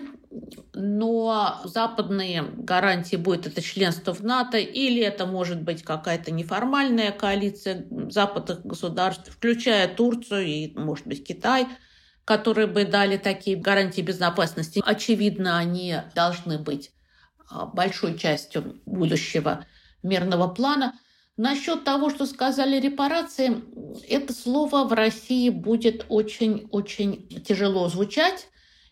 но 0.75 1.61
западные 1.65 2.43
гарантии 2.43 3.17
будет 3.17 3.47
это 3.47 3.63
членство 3.63 4.15
в 4.15 4.23
НАТО, 4.23 4.59
или 4.59 5.01
это 5.01 5.27
может 5.27 5.63
быть 5.63 5.83
какая-то 5.83 6.31
неформальная 6.31 7.13
коалиция 7.13 7.87
западных 8.11 8.65
государств, 8.65 9.31
включая 9.31 9.89
Турцию 9.89 10.47
и, 10.47 10.73
может 10.79 11.07
быть, 11.07 11.27
Китай, 11.27 11.67
которые 12.25 12.67
бы 12.67 12.85
дали 12.85 13.17
такие 13.17 13.57
гарантии 13.57 14.03
безопасности. 14.03 14.83
Очевидно, 14.85 15.59
они 15.59 15.97
должны 16.15 16.59
быть 16.59 16.91
а, 17.49 17.67
большой 17.67 18.19
частью 18.19 18.81
будущего 18.85 19.65
мирного 20.03 20.49
плана. 20.49 20.95
Насчет 21.37 21.85
того, 21.85 22.11
что 22.11 22.27
сказали 22.27 22.81
репарации, 22.81 23.63
это 24.09 24.33
слово 24.33 24.85
в 24.85 24.93
России 24.93 25.51
будет 25.51 26.07
очень-очень 26.09 27.29
тяжело 27.45 27.89
звучать, 27.89 28.49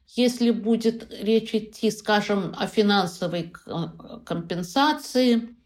если 0.09 0.51
будет 0.51 1.13
речь 1.13 1.55
идти, 1.55 1.91
скажем, 1.91 2.55
о 2.57 2.67
финансовой 2.67 3.53
компенсации 4.25 5.57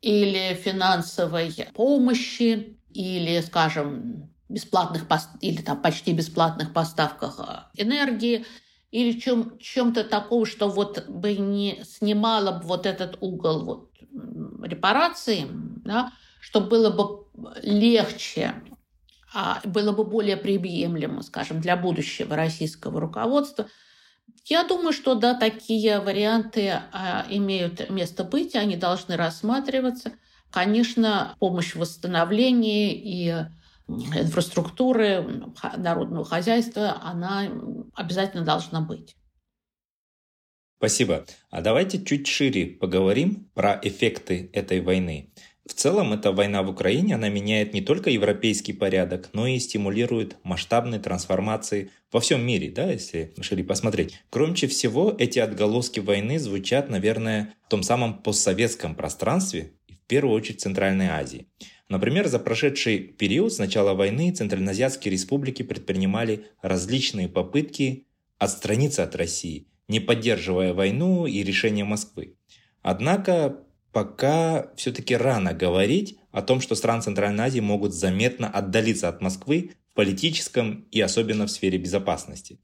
или 0.00 0.54
финансовой 0.54 1.52
помощи, 1.74 2.78
или, 2.92 3.40
скажем, 3.40 4.30
бесплатных 4.48 5.06
или 5.40 5.62
там 5.62 5.80
почти 5.80 6.12
бесплатных 6.12 6.72
поставках 6.72 7.70
энергии, 7.76 8.44
или 8.90 9.18
чем, 9.18 9.58
чем-то 9.58 10.04
такого, 10.04 10.44
что 10.46 10.68
вот 10.68 11.06
бы 11.08 11.34
не 11.34 11.82
снимало 11.84 12.58
бы 12.58 12.66
вот 12.66 12.86
этот 12.86 13.18
угол 13.20 13.64
вот 13.64 13.90
репарации, 14.62 15.46
да, 15.84 16.12
чтобы 16.40 16.68
было 16.68 16.90
бы 16.90 17.26
легче, 17.62 18.54
было 19.64 19.92
бы 19.92 20.04
более 20.04 20.36
приемлемо, 20.36 21.22
скажем, 21.22 21.60
для 21.60 21.76
будущего 21.76 22.36
российского 22.36 23.00
руководства. 23.00 23.68
Я 24.44 24.64
думаю, 24.64 24.92
что 24.92 25.14
да, 25.14 25.34
такие 25.34 26.00
варианты 26.00 26.80
а, 26.92 27.26
имеют 27.28 27.90
место 27.90 28.24
быть, 28.24 28.54
они 28.54 28.76
должны 28.76 29.16
рассматриваться. 29.16 30.12
Конечно, 30.50 31.36
помощь 31.38 31.74
в 31.74 31.80
восстановлении 31.80 32.92
и 32.92 33.34
инфраструктуры 33.88 35.52
народного 35.76 36.24
хозяйства, 36.24 37.00
она 37.02 37.48
обязательно 37.94 38.44
должна 38.44 38.80
быть. 38.80 39.16
Спасибо. 40.78 41.26
А 41.50 41.60
давайте 41.60 42.02
чуть 42.02 42.26
шире 42.26 42.66
поговорим 42.66 43.50
про 43.54 43.78
эффекты 43.82 44.48
этой 44.54 44.80
войны. 44.80 45.30
В 45.70 45.74
целом, 45.74 46.12
эта 46.12 46.32
война 46.32 46.64
в 46.64 46.68
Украине, 46.68 47.14
она 47.14 47.28
меняет 47.28 47.74
не 47.74 47.80
только 47.80 48.10
европейский 48.10 48.72
порядок, 48.72 49.30
но 49.34 49.46
и 49.46 49.56
стимулирует 49.60 50.36
масштабные 50.42 50.98
трансформации 50.98 51.92
во 52.10 52.18
всем 52.18 52.44
мире, 52.44 52.72
да, 52.72 52.90
если 52.90 53.32
шире 53.40 53.62
посмотреть. 53.62 54.20
Кроме 54.30 54.56
всего, 54.56 55.14
эти 55.16 55.38
отголоски 55.38 56.00
войны 56.00 56.40
звучат, 56.40 56.90
наверное, 56.90 57.54
в 57.66 57.70
том 57.70 57.84
самом 57.84 58.18
постсоветском 58.18 58.96
пространстве, 58.96 59.70
и 59.86 59.94
в 59.94 60.00
первую 60.08 60.34
очередь 60.34 60.58
в 60.58 60.62
Центральной 60.62 61.06
Азии. 61.06 61.46
Например, 61.88 62.26
за 62.26 62.40
прошедший 62.40 62.98
период 62.98 63.52
с 63.52 63.58
начала 63.58 63.94
войны 63.94 64.32
центральноазиатские 64.32 65.12
республики 65.12 65.62
предпринимали 65.62 66.46
различные 66.62 67.28
попытки 67.28 68.08
отстраниться 68.38 69.04
от 69.04 69.14
России, 69.14 69.68
не 69.86 70.00
поддерживая 70.00 70.74
войну 70.74 71.26
и 71.26 71.44
решение 71.44 71.84
Москвы. 71.84 72.34
Однако 72.82 73.60
пока 73.92 74.70
все-таки 74.76 75.16
рано 75.16 75.52
говорить 75.52 76.18
о 76.30 76.42
том, 76.42 76.60
что 76.60 76.74
страны 76.74 77.02
Центральной 77.02 77.44
Азии 77.44 77.60
могут 77.60 77.92
заметно 77.92 78.48
отдалиться 78.48 79.08
от 79.08 79.20
Москвы 79.20 79.72
в 79.90 79.94
политическом 79.94 80.86
и 80.90 81.00
особенно 81.00 81.46
в 81.46 81.50
сфере 81.50 81.78
безопасности. 81.78 82.60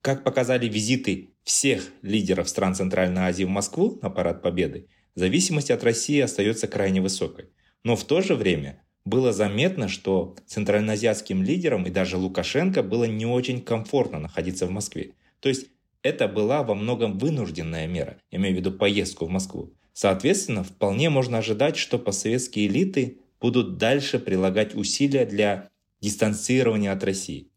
Как 0.00 0.24
показали 0.24 0.68
визиты 0.68 1.34
всех 1.44 1.92
лидеров 2.02 2.48
стран 2.48 2.74
Центральной 2.74 3.22
Азии 3.22 3.44
в 3.44 3.48
Москву 3.48 3.98
на 4.02 4.10
Парад 4.10 4.42
Победы, 4.42 4.88
зависимость 5.14 5.70
от 5.70 5.84
России 5.84 6.20
остается 6.20 6.66
крайне 6.66 7.00
высокой. 7.00 7.50
Но 7.84 7.96
в 7.96 8.04
то 8.04 8.20
же 8.20 8.34
время 8.34 8.82
было 9.04 9.32
заметно, 9.32 9.88
что 9.88 10.36
центральноазиатским 10.46 11.42
лидерам 11.42 11.84
и 11.84 11.90
даже 11.90 12.16
Лукашенко 12.16 12.82
было 12.82 13.04
не 13.04 13.26
очень 13.26 13.60
комфортно 13.60 14.18
находиться 14.18 14.66
в 14.66 14.70
Москве. 14.70 15.14
То 15.40 15.48
есть 15.48 15.66
это 16.02 16.28
была 16.28 16.62
во 16.62 16.74
многом 16.74 17.18
вынужденная 17.18 17.86
мера, 17.86 18.18
имею 18.30 18.54
в 18.54 18.58
виду 18.58 18.72
поездку 18.72 19.26
в 19.26 19.30
Москву. 19.30 19.72
Соответственно, 19.92 20.64
вполне 20.64 21.10
можно 21.10 21.38
ожидать, 21.38 21.76
что 21.76 21.98
постсоветские 21.98 22.66
элиты 22.66 23.18
будут 23.40 23.76
дальше 23.76 24.18
прилагать 24.18 24.74
усилия 24.74 25.26
для 25.26 25.68
дистанцирования 26.00 26.92
от 26.92 27.04
России. 27.04 27.48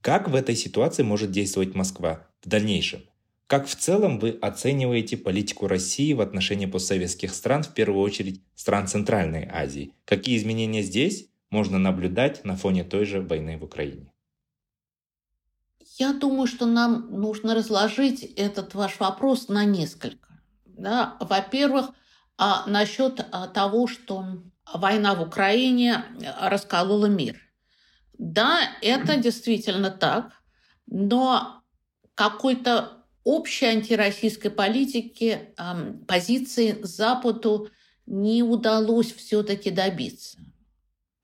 Как 0.00 0.28
в 0.28 0.34
этой 0.34 0.54
ситуации 0.54 1.02
может 1.02 1.30
действовать 1.30 1.74
Москва 1.74 2.26
в 2.42 2.48
дальнейшем? 2.48 3.02
Как 3.46 3.66
в 3.66 3.74
целом 3.74 4.18
вы 4.18 4.38
оцениваете 4.42 5.16
политику 5.16 5.66
России 5.66 6.12
в 6.12 6.20
отношении 6.20 6.66
постсоветских 6.66 7.32
стран, 7.32 7.62
в 7.62 7.72
первую 7.72 8.02
очередь 8.02 8.42
стран 8.54 8.86
Центральной 8.86 9.48
Азии? 9.50 9.94
Какие 10.04 10.36
изменения 10.36 10.82
здесь 10.82 11.28
можно 11.48 11.78
наблюдать 11.78 12.44
на 12.44 12.56
фоне 12.56 12.84
той 12.84 13.06
же 13.06 13.22
войны 13.22 13.56
в 13.56 13.64
Украине? 13.64 14.12
Я 15.96 16.12
думаю, 16.12 16.46
что 16.46 16.66
нам 16.66 17.10
нужно 17.10 17.54
разложить 17.54 18.22
этот 18.22 18.74
ваш 18.74 19.00
вопрос 19.00 19.48
на 19.48 19.64
несколько. 19.64 20.27
Да? 20.78 21.16
Во-первых, 21.20 21.90
а 22.36 22.64
насчет 22.66 23.26
а, 23.32 23.48
того, 23.48 23.86
что 23.86 24.24
война 24.72 25.14
в 25.14 25.22
Украине 25.22 26.04
расколола 26.40 27.06
мир. 27.06 27.36
Да, 28.16 28.60
это 28.82 29.16
действительно 29.16 29.90
так, 29.90 30.32
но 30.86 31.62
какой-то 32.14 33.04
общей 33.24 33.66
антироссийской 33.66 34.50
политики, 34.50 35.54
позиции 36.06 36.78
Западу 36.82 37.68
не 38.06 38.42
удалось 38.42 39.12
все-таки 39.12 39.70
добиться. 39.70 40.38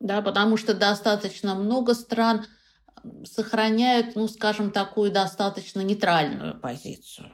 Да, 0.00 0.20
потому 0.22 0.56
что 0.56 0.74
достаточно 0.74 1.54
много 1.54 1.94
стран 1.94 2.46
сохраняют, 3.24 4.16
ну, 4.16 4.28
скажем, 4.28 4.70
такую 4.70 5.10
достаточно 5.10 5.80
нейтральную 5.80 6.60
позицию. 6.60 7.32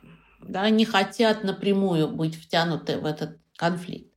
Да, 0.51 0.69
не 0.71 0.85
хотят 0.85 1.45
напрямую 1.45 2.09
быть 2.09 2.35
втянуты 2.35 2.99
в 2.99 3.07
этот 3.07 3.39
конфликт. 3.57 4.13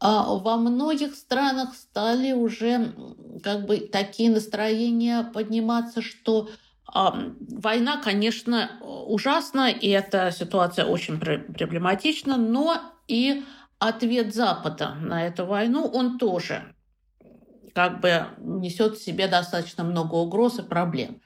А 0.00 0.34
во 0.34 0.56
многих 0.56 1.14
странах 1.14 1.74
стали 1.74 2.32
уже 2.32 2.94
как 3.42 3.66
бы 3.66 3.78
такие 3.78 4.30
настроения 4.30 5.22
подниматься, 5.22 6.02
что 6.02 6.50
Война, 6.94 7.96
конечно, 7.96 8.70
ужасна, 8.80 9.70
и 9.70 9.88
эта 9.88 10.30
ситуация 10.30 10.84
очень 10.84 11.18
проблематична, 11.18 12.36
но 12.36 12.80
и 13.08 13.42
ответ 13.78 14.34
Запада 14.34 14.94
на 15.00 15.26
эту 15.26 15.44
войну, 15.44 15.86
он 15.86 16.18
тоже 16.18 16.74
как 17.74 18.00
бы 18.00 18.26
несет 18.38 18.96
в 18.96 19.02
себе 19.02 19.26
достаточно 19.26 19.82
много 19.82 20.14
угроз 20.14 20.60
и 20.60 20.62
проблем. 20.62 21.20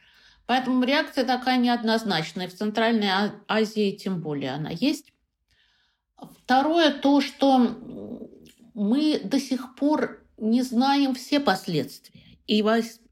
Поэтому 0.49 0.83
реакция 0.83 1.25
такая 1.25 1.59
неоднозначная. 1.59 2.49
В 2.49 2.55
Центральной 2.55 3.09
а-, 3.09 3.35
Азии 3.47 3.93
тем 3.93 4.21
более 4.21 4.51
она 4.51 4.71
есть. 4.71 5.13
Второе 6.43 6.91
то, 6.91 7.21
что 7.21 7.79
мы 8.75 9.21
до 9.23 9.39
сих 9.39 9.77
пор 9.77 10.27
не 10.37 10.63
знаем 10.63 11.15
все 11.15 11.39
последствия. 11.39 12.21
И, 12.49 12.65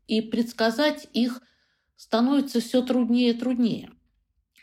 и 0.09 0.20
предсказать 0.20 1.07
их– 1.12 1.40
становится 1.96 2.61
все 2.61 2.83
труднее 2.83 3.31
и 3.31 3.38
труднее. 3.38 3.90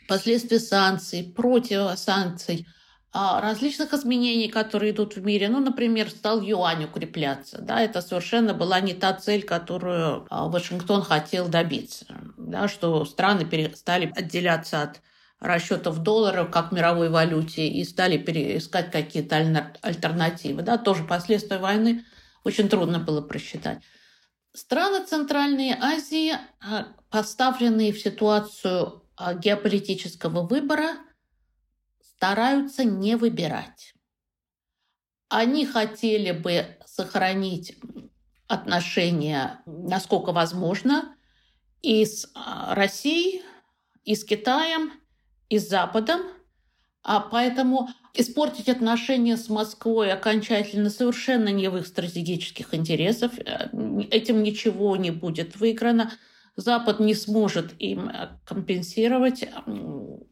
Последствия 0.08 0.60
санкций, 0.60 1.24
против 1.24 1.98
санкций, 1.98 2.66
а, 2.66 2.70
различных 3.14 3.92
изменений, 3.94 4.48
которые 4.48 4.90
идут 4.90 5.14
в 5.14 5.24
мире. 5.24 5.48
Ну, 5.48 5.60
например, 5.60 6.10
стал 6.10 6.40
юань 6.40 6.84
укрепляться. 6.84 7.58
Да, 7.60 7.80
это 7.80 8.02
совершенно 8.02 8.54
была 8.54 8.80
не 8.80 8.92
та 8.92 9.12
цель, 9.12 9.44
которую 9.44 10.26
а, 10.30 10.48
Вашингтон 10.48 11.02
хотел 11.02 11.46
добиться. 11.48 12.06
Да, 12.36 12.66
что 12.66 13.04
страны 13.04 13.46
стали 13.76 14.12
отделяться 14.16 14.82
от 14.82 15.00
расчетов 15.38 15.98
долларов 15.98 16.50
как 16.50 16.72
мировой 16.72 17.08
валюте 17.08 17.68
и 17.68 17.84
стали 17.84 18.16
искать 18.58 18.90
какие-то 18.90 19.36
альтернативы. 19.82 20.62
Да, 20.62 20.76
тоже 20.76 21.04
последствия 21.04 21.58
войны 21.58 22.04
очень 22.42 22.68
трудно 22.68 22.98
было 22.98 23.20
просчитать. 23.20 23.78
Страны 24.52 25.04
Центральной 25.04 25.76
Азии, 25.80 26.32
а, 26.60 26.88
поставленные 27.10 27.92
в 27.92 28.00
ситуацию 28.00 29.04
а, 29.16 29.34
геополитического 29.34 30.46
выбора, 30.46 30.96
стараются 32.24 32.84
не 32.84 33.16
выбирать. 33.16 33.94
Они 35.28 35.66
хотели 35.66 36.32
бы 36.32 36.78
сохранить 36.86 37.76
отношения, 38.48 39.62
насколько 39.66 40.32
возможно, 40.32 41.14
и 41.82 42.04
с 42.04 42.30
а, 42.34 42.74
Россией, 42.74 43.42
и 44.04 44.14
с 44.14 44.24
Китаем, 44.24 44.92
и 45.50 45.58
с 45.58 45.68
Западом. 45.68 46.22
А 47.02 47.20
поэтому 47.20 47.88
Испортить 48.16 48.68
отношения 48.68 49.36
с 49.36 49.48
Москвой 49.48 50.12
окончательно 50.12 50.88
совершенно 50.88 51.48
не 51.48 51.68
в 51.68 51.76
их 51.76 51.86
стратегических 51.88 52.72
интересах. 52.72 53.32
Э, 53.40 53.70
этим 54.12 54.44
ничего 54.44 54.94
не 54.94 55.10
будет 55.10 55.56
выиграно. 55.56 56.12
Запад 56.54 57.00
не 57.00 57.14
сможет 57.14 57.74
им 57.80 58.08
э, 58.08 58.28
компенсировать, 58.46 59.48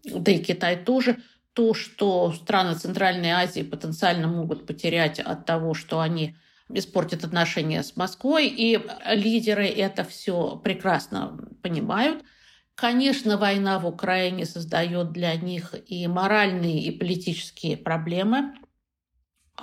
да 0.04 0.30
и 0.30 0.38
Китай 0.38 0.76
тоже, 0.84 1.20
то, 1.52 1.74
что 1.74 2.32
страны 2.32 2.74
Центральной 2.76 3.30
Азии 3.30 3.62
потенциально 3.62 4.26
могут 4.26 4.66
потерять 4.66 5.20
от 5.20 5.46
того, 5.46 5.74
что 5.74 6.00
они 6.00 6.36
испортят 6.72 7.24
отношения 7.24 7.82
с 7.82 7.96
Москвой, 7.96 8.46
и 8.48 8.80
лидеры 9.10 9.66
это 9.66 10.04
все 10.04 10.56
прекрасно 10.56 11.38
понимают– 11.62 12.24
Конечно, 12.74 13.36
война 13.36 13.78
в 13.78 13.86
Украине 13.86 14.46
создает 14.46 15.12
для 15.12 15.34
них 15.36 15.74
и 15.86 16.06
моральные, 16.06 16.80
и 16.80 16.90
политические 16.90 17.76
проблемы. 17.76 18.54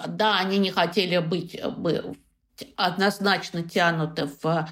Да, 0.07 0.39
они 0.39 0.57
не 0.57 0.71
хотели 0.71 1.17
быть 1.17 1.59
бы 1.77 2.15
однозначно 2.75 3.67
тянуты 3.67 4.29
в, 4.41 4.69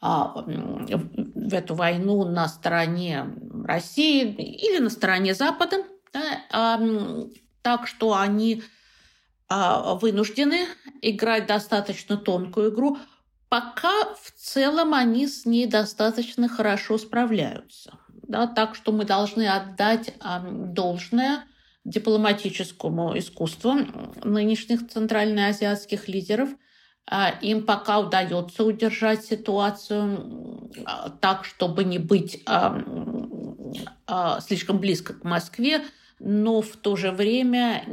а, 0.00 0.42
в 0.44 1.54
эту 1.54 1.74
войну 1.74 2.24
на 2.24 2.48
стороне 2.48 3.26
России 3.64 4.24
или 4.24 4.78
на 4.78 4.90
стороне 4.90 5.34
Запада. 5.34 5.78
Так 7.62 7.86
что 7.86 8.14
они 8.14 8.62
а, 9.48 9.94
вынуждены 9.94 10.66
играть 11.02 11.46
достаточно 11.46 12.16
тонкую 12.16 12.72
игру. 12.72 12.98
Пока 13.48 14.14
в 14.14 14.30
целом 14.36 14.94
они 14.94 15.26
с 15.26 15.44
ней 15.44 15.66
достаточно 15.66 16.48
хорошо 16.48 16.98
справляются. 16.98 17.98
Да, 18.28 18.46
так 18.46 18.76
что 18.76 18.92
мы 18.92 19.04
должны 19.04 19.48
отдать 19.48 20.14
должное 20.44 21.44
дипломатическому 21.84 23.18
искусству 23.18 23.74
нынешних 24.22 24.88
центральноазиатских 24.88 26.06
лидеров. 26.06 26.50
А, 27.06 27.30
им 27.40 27.66
пока 27.66 27.98
удается 27.98 28.62
удержать 28.62 29.24
ситуацию 29.24 30.70
так, 31.20 31.44
чтобы 31.44 31.82
не 31.82 31.98
быть 31.98 32.44
слишком 34.40 34.78
близко 34.78 35.14
к 35.14 35.24
Москве, 35.24 35.82
но 36.20 36.60
в 36.60 36.76
то 36.76 36.96
же 36.96 37.10
время 37.10 37.84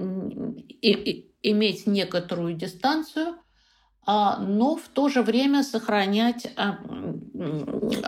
иметь 1.42 1.88
некоторую 1.88 2.54
дистанцию, 2.54 3.38
а, 4.06 4.38
но 4.38 4.76
в 4.76 4.88
то 4.88 5.10
же 5.10 5.22
время 5.22 5.64
сохранять 5.64 6.48
а, 6.56 6.78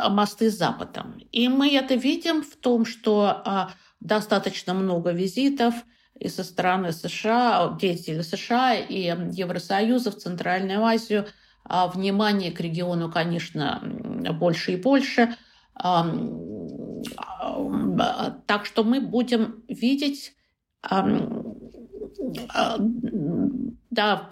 мосты 0.09 0.51
с 0.51 0.57
Западом. 0.57 1.19
И 1.31 1.47
мы 1.47 1.75
это 1.75 1.95
видим 1.95 2.43
в 2.43 2.55
том, 2.55 2.85
что 2.85 3.41
а, 3.43 3.71
достаточно 3.99 4.73
много 4.73 5.11
визитов 5.11 5.73
и 6.17 6.27
со 6.27 6.43
стороны 6.43 6.91
США, 6.91 7.77
деятелей 7.79 8.23
США 8.23 8.75
и 8.75 9.01
Евросоюза 9.31 10.11
в 10.11 10.17
Центральную 10.17 10.83
Азию. 10.83 11.27
Внимание 11.93 12.51
к 12.51 12.59
региону, 12.61 13.11
конечно, 13.11 13.81
больше 14.39 14.73
и 14.73 14.75
больше. 14.75 15.35
Так 18.47 18.65
что 18.65 18.83
мы 18.83 19.01
будем 19.01 19.63
видеть 19.67 20.33
да, 23.89 24.29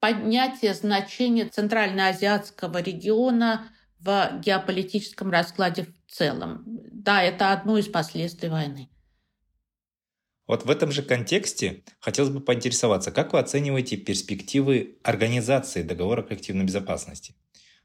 поднятие 0.00 0.74
значения 0.74 1.46
центральноазиатского 1.46 2.82
региона 2.82 3.68
в 3.98 4.40
геополитическом 4.44 5.30
раскладе 5.30 5.84
в 5.84 5.92
целом. 6.10 6.64
Да, 6.66 7.22
это 7.22 7.52
одно 7.52 7.78
из 7.78 7.86
последствий 7.88 8.48
войны. 8.48 8.88
Вот 10.46 10.64
в 10.64 10.70
этом 10.70 10.90
же 10.90 11.02
контексте 11.02 11.84
хотелось 12.00 12.30
бы 12.30 12.40
поинтересоваться, 12.40 13.12
как 13.12 13.32
вы 13.32 13.38
оцениваете 13.38 13.96
перспективы 13.96 14.98
организации 15.04 15.82
договора 15.82 16.22
коллективной 16.22 16.64
безопасности? 16.64 17.36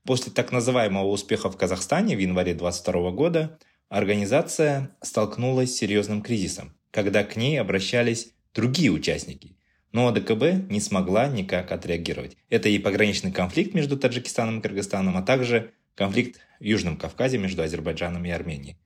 После 0.06 0.32
так 0.32 0.52
называемого 0.52 1.08
успеха 1.08 1.50
в 1.50 1.58
Казахстане 1.58 2.16
в 2.16 2.20
январе 2.20 2.54
2022 2.54 3.12
года 3.12 3.58
организация 3.90 4.96
столкнулась 5.02 5.74
с 5.74 5.78
серьезным 5.78 6.22
кризисом, 6.22 6.76
когда 6.92 7.24
к 7.24 7.36
ней 7.36 7.60
обращались 7.60 8.34
другие 8.54 8.92
участники. 8.92 9.58
Но 9.92 10.08
АДКБ 10.08 10.70
не 10.70 10.80
смогла 10.80 11.28
никак 11.28 11.72
отреагировать. 11.72 12.38
Это 12.50 12.70
и 12.70 12.78
пограничный 12.78 13.32
конфликт 13.32 13.74
между 13.74 13.98
Таджикистаном 13.98 14.60
и 14.60 14.62
Кыргызстаном, 14.62 15.18
а 15.18 15.24
также 15.24 15.74
конфликт 15.96 16.40
в 16.60 16.64
Южном 16.64 16.98
Кавказе 16.98 17.40
между 17.40 17.64
Азербайджаном 17.64 18.26
и 18.26 18.30
Арменией. 18.30 18.78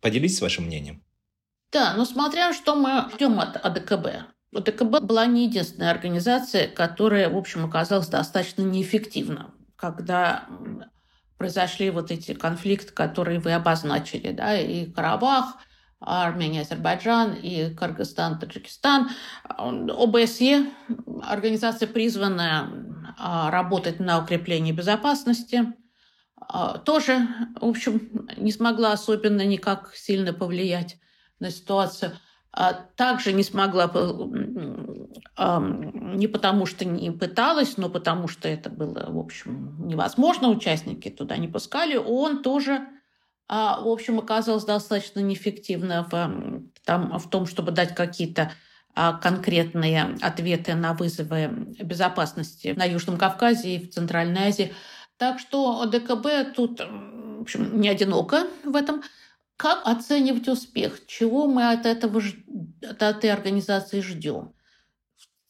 Поделитесь 0.00 0.40
вашим 0.40 0.64
мнением. 0.64 1.04
Да, 1.70 1.94
но 1.94 2.04
смотря 2.04 2.52
что 2.52 2.74
мы 2.74 3.10
ждем 3.14 3.38
от 3.38 3.56
АДКБ. 3.56 4.34
АДКБ 4.52 5.02
была 5.02 5.26
не 5.26 5.46
единственная 5.46 5.90
организация, 5.90 6.66
которая, 6.68 7.28
в 7.28 7.36
общем, 7.36 7.64
оказалась 7.64 8.08
достаточно 8.08 8.62
неэффективна, 8.62 9.53
когда 9.92 10.46
произошли 11.38 11.90
вот 11.90 12.10
эти 12.10 12.34
конфликты, 12.34 12.92
которые 12.92 13.40
вы 13.40 13.52
обозначили, 13.52 14.32
да, 14.32 14.58
и 14.58 14.90
Карабах– 14.90 15.56
Армения, 16.06 16.62
Азербайджан 16.62 17.34
и 17.34 17.74
Кыргызстан, 17.74 18.38
Таджикистан. 18.38 19.10
ОБСЕ– 19.48 20.66
организация, 21.22 21.88
призванная 21.88 22.68
а, 23.18 23.50
работать 23.50 24.00
на 24.00 24.22
укрепление 24.22 24.74
безопасности, 24.74 25.72
а, 26.36 26.78
тоже, 26.78 27.26
в 27.60 27.66
общем, 27.66 28.28
не 28.36 28.52
смогла 28.52 28.92
особенно 28.92 29.44
никак 29.46 29.94
сильно 29.94 30.32
повлиять 30.32 30.96
на 31.38 31.50
ситуацию. 31.50 32.12
А 32.56 32.72
также 32.72 33.32
не 33.32 33.42
смогла, 33.42 33.90
не 35.36 36.28
потому 36.28 36.66
что 36.66 36.84
не 36.84 37.10
пыталась, 37.10 37.76
но 37.76 37.88
потому 37.88 38.28
что 38.28 38.48
это 38.48 38.70
было, 38.70 39.10
в 39.10 39.18
общем, 39.18 39.88
невозможно, 39.88 40.48
участники 40.48 41.08
туда 41.08 41.36
не 41.36 41.48
пускали. 41.48 41.96
Он 41.96 42.42
тоже 42.42 42.86
а, 43.48 43.80
в 43.80 43.88
общем, 43.88 44.18
оказалась 44.18 44.64
достаточно 44.64 45.20
неэффективна 45.20 46.06
в, 46.10 46.62
там, 46.84 47.18
в 47.18 47.28
том, 47.28 47.46
чтобы 47.46 47.72
дать 47.72 47.94
какие-то 47.94 48.52
а, 48.94 49.14
конкретные 49.14 50.16
ответы 50.22 50.74
на 50.74 50.94
вызовы 50.94 51.50
безопасности 51.82 52.74
на 52.76 52.84
Южном 52.84 53.18
Кавказе 53.18 53.76
и 53.76 53.86
в 53.86 53.92
Центральной 53.92 54.48
Азии. 54.48 54.72
Так 55.18 55.38
что 55.40 55.84
ДКБ 55.84 56.54
тут, 56.54 56.80
в 56.80 57.42
общем, 57.42 57.80
не 57.80 57.88
одиноко 57.88 58.46
в 58.64 58.74
этом. 58.74 59.02
Как 59.56 59.86
оценивать 59.86 60.48
успех? 60.48 61.06
Чего 61.06 61.46
мы 61.46 61.70
от, 61.70 61.86
этого, 61.86 62.20
от 62.82 63.02
этой 63.02 63.30
организации 63.30 64.00
ждем? 64.00 64.54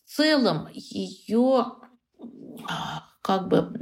В 0.05 0.11
целом 0.11 0.69
ее 0.73 1.67
а, 2.69 3.05
как 3.23 3.49
бы 3.49 3.73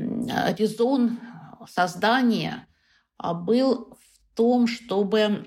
резон 0.57 1.19
создания 1.67 2.67
был 3.19 3.99
том, 4.35 4.67
чтобы 4.67 5.47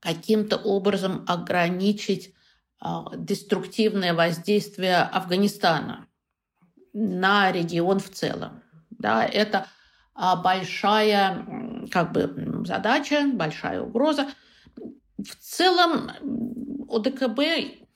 каким-то 0.00 0.56
образом 0.56 1.24
ограничить 1.26 2.34
а, 2.78 3.16
деструктивное 3.16 4.14
воздействие 4.14 4.98
Афганистана 4.98 6.06
на 6.92 7.50
регион 7.50 7.98
в 7.98 8.10
целом. 8.10 8.62
Да, 8.90 9.24
это 9.24 9.66
а, 10.14 10.36
большая 10.36 11.86
как 11.90 12.12
бы, 12.12 12.55
задача, 12.64 13.26
большая 13.32 13.82
угроза. 13.82 14.28
В 15.18 15.34
целом 15.36 16.10
ОДКБ 16.88 17.40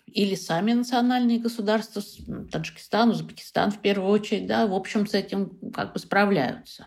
или 0.07 0.35
сами 0.35 0.73
национальные 0.73 1.39
государства, 1.39 2.03
Таджикистан, 2.51 3.11
Узбекистан 3.11 3.71
в 3.71 3.79
первую 3.81 4.11
очередь, 4.11 4.47
да, 4.47 4.67
в 4.67 4.75
общем, 4.75 5.07
с 5.07 5.15
этим 5.15 5.73
как 5.73 5.93
бы 5.93 5.99
справляются. 5.99 6.87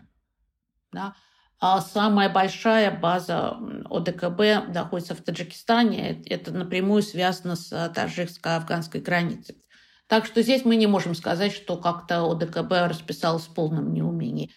Да. 0.92 1.14
А 1.60 1.80
самая 1.80 2.28
большая 2.28 2.90
база 2.90 3.56
ОДКБ 3.88 4.68
находится 4.74 5.14
в 5.14 5.22
Таджикистане. 5.22 6.22
Это 6.26 6.52
напрямую 6.52 7.02
связано 7.02 7.56
с 7.56 7.72
таджикско-афганской 7.94 9.00
границей. 9.00 9.64
Так 10.06 10.26
что 10.26 10.42
здесь 10.42 10.64
мы 10.64 10.76
не 10.76 10.86
можем 10.86 11.14
сказать, 11.14 11.52
что 11.52 11.78
как-то 11.78 12.30
ОДКБ 12.30 12.70
расписалось 12.88 13.44
в 13.44 13.54
полном 13.54 13.94
неумении. 13.94 14.52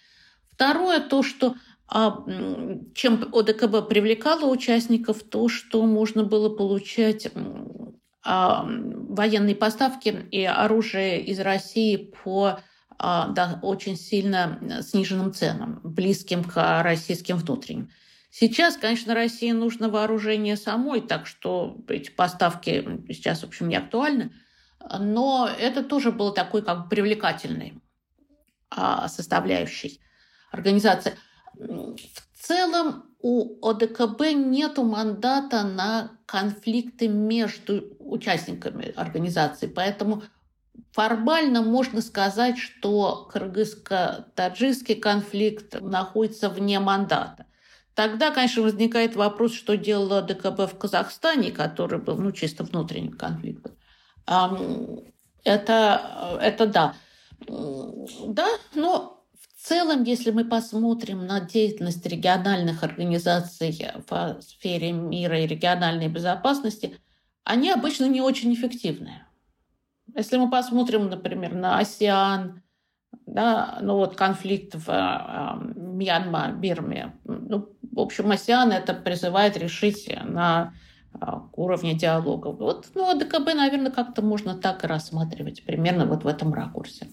Второе, 0.52 1.00
то, 1.00 1.24
что 1.24 1.56
а, 1.88 2.24
чем 2.94 3.30
ОДКБ 3.34 3.88
привлекало 3.88 4.46
участников, 4.46 5.24
то, 5.24 5.48
что 5.48 5.86
можно 5.86 6.24
было 6.24 6.50
получать 6.50 7.30
а, 8.24 8.66
военные 8.68 9.56
поставки 9.56 10.10
и 10.32 10.44
оружие 10.44 11.24
из 11.24 11.40
России 11.40 12.12
по 12.24 12.60
а, 13.00 13.28
да, 13.30 13.60
очень 13.62 13.96
сильно 13.96 14.82
сниженным 14.82 15.34
ценам, 15.34 15.80
близким 15.84 16.44
к 16.44 16.84
российским 16.84 17.38
внутренним. 17.38 17.90
Сейчас, 18.30 18.76
конечно, 18.76 19.14
России 19.14 19.52
нужно 19.52 19.90
вооружение 19.90 20.58
самой, 20.58 21.02
так 21.02 21.26
что 21.26 21.78
эти 21.88 22.10
поставки 22.10 23.02
сейчас, 23.10 23.42
в 23.42 23.46
общем, 23.46 23.70
не 23.70 23.76
актуальны. 23.76 24.32
Но 25.00 25.50
это 25.60 25.84
тоже 25.84 26.12
было 26.12 26.34
такой 26.34 26.62
как 26.62 26.84
бы 26.84 26.90
привлекательной 26.90 27.82
а, 28.70 29.08
составляющей 29.08 30.00
организации. 30.52 31.14
В 31.60 32.42
целом 32.42 33.04
у 33.22 33.68
ОДКБ 33.68 34.22
нет 34.34 34.78
мандата 34.78 35.64
на 35.64 36.12
конфликты 36.26 37.08
между 37.08 37.96
участниками 38.00 38.94
организации, 38.96 39.68
поэтому 39.68 40.24
Формально 40.92 41.62
можно 41.62 42.02
сказать, 42.02 42.58
что 42.58 43.30
кыргызско-таджикский 43.32 44.96
конфликт 44.96 45.80
находится 45.80 46.50
вне 46.50 46.80
мандата. 46.80 47.46
Тогда, 47.94 48.32
конечно, 48.32 48.64
возникает 48.64 49.16
вопрос, 49.16 49.54
что 49.54 49.78
делала 49.78 50.22
ДКБ 50.22 50.72
в 50.72 50.78
Казахстане, 50.78 51.52
который 51.52 52.00
был 52.00 52.18
ну, 52.18 52.32
чисто 52.32 52.64
внутренним 52.64 53.14
конфликтом. 53.14 53.74
Это, 55.44 56.40
это 56.42 56.66
да. 56.66 56.96
Да, 57.48 58.48
но 58.74 59.17
целом, 59.68 60.04
если 60.04 60.32
мы 60.32 60.46
посмотрим 60.46 61.26
на 61.26 61.42
деятельность 61.42 62.06
региональных 62.06 62.84
организаций 62.84 63.78
в 64.10 64.42
сфере 64.42 64.92
мира 64.92 65.40
и 65.40 65.48
региональной 65.48 66.08
безопасности, 66.08 66.98
они 67.44 67.72
обычно 67.72 68.06
не 68.06 68.22
очень 68.22 68.54
эффективные. 68.54 69.28
Если 70.16 70.38
мы 70.38 70.50
посмотрим, 70.50 71.10
например, 71.10 71.54
на 71.54 71.80
АСИАН, 71.80 72.62
да, 73.26 73.80
ну 73.82 73.96
вот 73.96 74.16
конфликт 74.16 74.76
в 74.76 74.90
э, 74.90 75.80
Мьянма, 75.80 76.52
Бирме, 76.54 77.14
ну, 77.26 77.70
в 77.82 78.00
общем, 78.00 78.32
АСИАН 78.32 78.72
это 78.72 78.94
призывает 78.94 79.58
решить 79.58 80.10
на 80.24 80.74
уровне 81.56 81.94
диалога. 81.94 82.48
Вот, 82.48 82.88
ну, 82.96 83.10
а 83.10 83.16
ДКБ, 83.16 83.54
наверное, 83.56 83.92
как-то 83.92 84.22
можно 84.22 84.56
так 84.56 84.84
и 84.84 84.88
рассматривать, 84.88 85.66
примерно 85.66 86.06
вот 86.06 86.24
в 86.24 86.28
этом 86.28 86.54
ракурсе. 86.54 87.08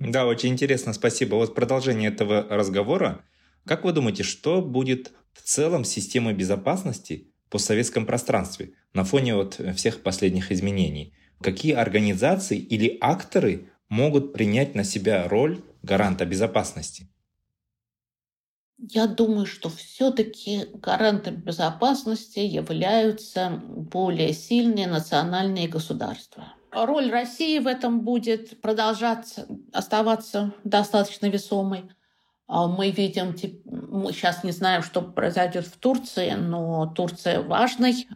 Да, 0.00 0.26
очень 0.26 0.48
интересно, 0.50 0.92
спасибо. 0.92 1.36
Вот 1.36 1.54
продолжение 1.54 2.10
этого 2.10 2.46
разговора. 2.48 3.24
Как 3.66 3.84
вы 3.84 3.92
думаете, 3.92 4.22
что 4.22 4.62
будет 4.62 5.12
в 5.32 5.42
целом 5.42 5.84
системы 5.84 6.32
безопасности 6.32 7.28
в 7.46 7.50
постсоветском 7.50 8.06
пространстве 8.06 8.72
на 8.94 9.04
фоне 9.04 9.36
вот 9.36 9.60
всех 9.76 10.02
последних 10.02 10.50
изменений? 10.52 11.14
Какие 11.42 11.74
организации 11.74 12.58
или 12.58 12.96
акторы 13.00 13.70
могут 13.88 14.32
принять 14.32 14.74
на 14.74 14.84
себя 14.84 15.28
роль 15.28 15.62
гаранта 15.82 16.24
безопасности? 16.24 17.08
Я 18.92 19.06
думаю, 19.06 19.46
что 19.46 19.68
все-таки 19.68 20.66
гарантом 20.74 21.36
безопасности 21.36 22.40
являются 22.40 23.62
более 23.64 24.32
сильные 24.32 24.88
национальные 24.88 25.68
государства. 25.68 26.54
Роль 26.72 27.10
России 27.10 27.58
в 27.58 27.66
этом 27.66 28.00
будет 28.00 28.60
продолжаться, 28.60 29.46
оставаться 29.72 30.54
достаточно 30.64 31.26
весомой. 31.26 31.90
А 32.46 32.66
мы 32.66 32.90
видим, 32.90 33.34
мы 33.64 34.12
сейчас 34.12 34.42
не 34.42 34.50
знаем, 34.50 34.82
что 34.82 35.02
произойдет 35.02 35.66
в 35.66 35.76
Турции, 35.78 36.32
но 36.32 36.86
Турция 36.86 37.42
важный 37.42 38.08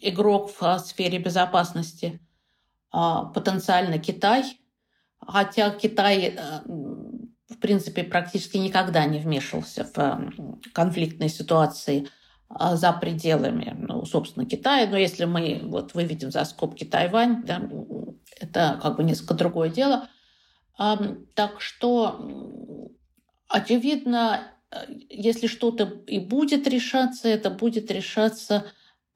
игрок 0.00 0.52
в 0.60 0.78
сфере 0.78 1.18
безопасности. 1.18 2.20
А, 2.90 3.24
потенциально 3.24 3.98
Китай, 3.98 4.60
хотя 5.18 5.70
Китай 5.70 6.36
э, 6.36 6.60
в 7.52 7.58
принципе, 7.58 8.02
практически 8.02 8.56
никогда 8.56 9.04
не 9.04 9.18
вмешивался 9.18 9.88
в 9.94 10.32
конфликтные 10.72 11.28
ситуации 11.28 12.08
за 12.58 12.92
пределами, 12.92 13.74
ну, 13.78 14.04
собственно, 14.04 14.46
Китая. 14.46 14.86
Но 14.88 14.96
если 14.96 15.24
мы 15.24 15.60
вот 15.64 15.94
выведем 15.94 16.30
за 16.30 16.44
скобки 16.44 16.84
Тайвань, 16.84 17.44
да, 17.44 17.62
это 18.40 18.78
как 18.82 18.96
бы 18.96 19.04
несколько 19.04 19.34
другое 19.34 19.70
дело. 19.70 20.08
Так 20.76 21.60
что, 21.60 22.90
очевидно, 23.48 24.52
если 25.08 25.46
что-то 25.46 25.84
и 26.06 26.18
будет 26.18 26.66
решаться, 26.66 27.28
это 27.28 27.50
будет 27.50 27.90
решаться 27.90 28.64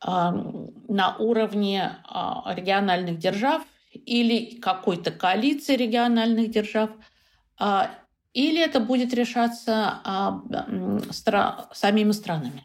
на 0.02 1.16
уровне 1.18 1.96
а, 2.04 2.52
региональных 2.54 3.18
держав 3.18 3.62
или 3.92 4.60
какой-то 4.60 5.10
коалиции 5.10 5.74
региональных 5.74 6.50
держав, 6.50 6.90
а, 7.58 7.90
или 8.34 8.60
это 8.60 8.78
будет 8.80 9.14
решаться 9.14 10.00
а, 10.04 10.42
самими 11.72 12.12
странами? 12.12 12.64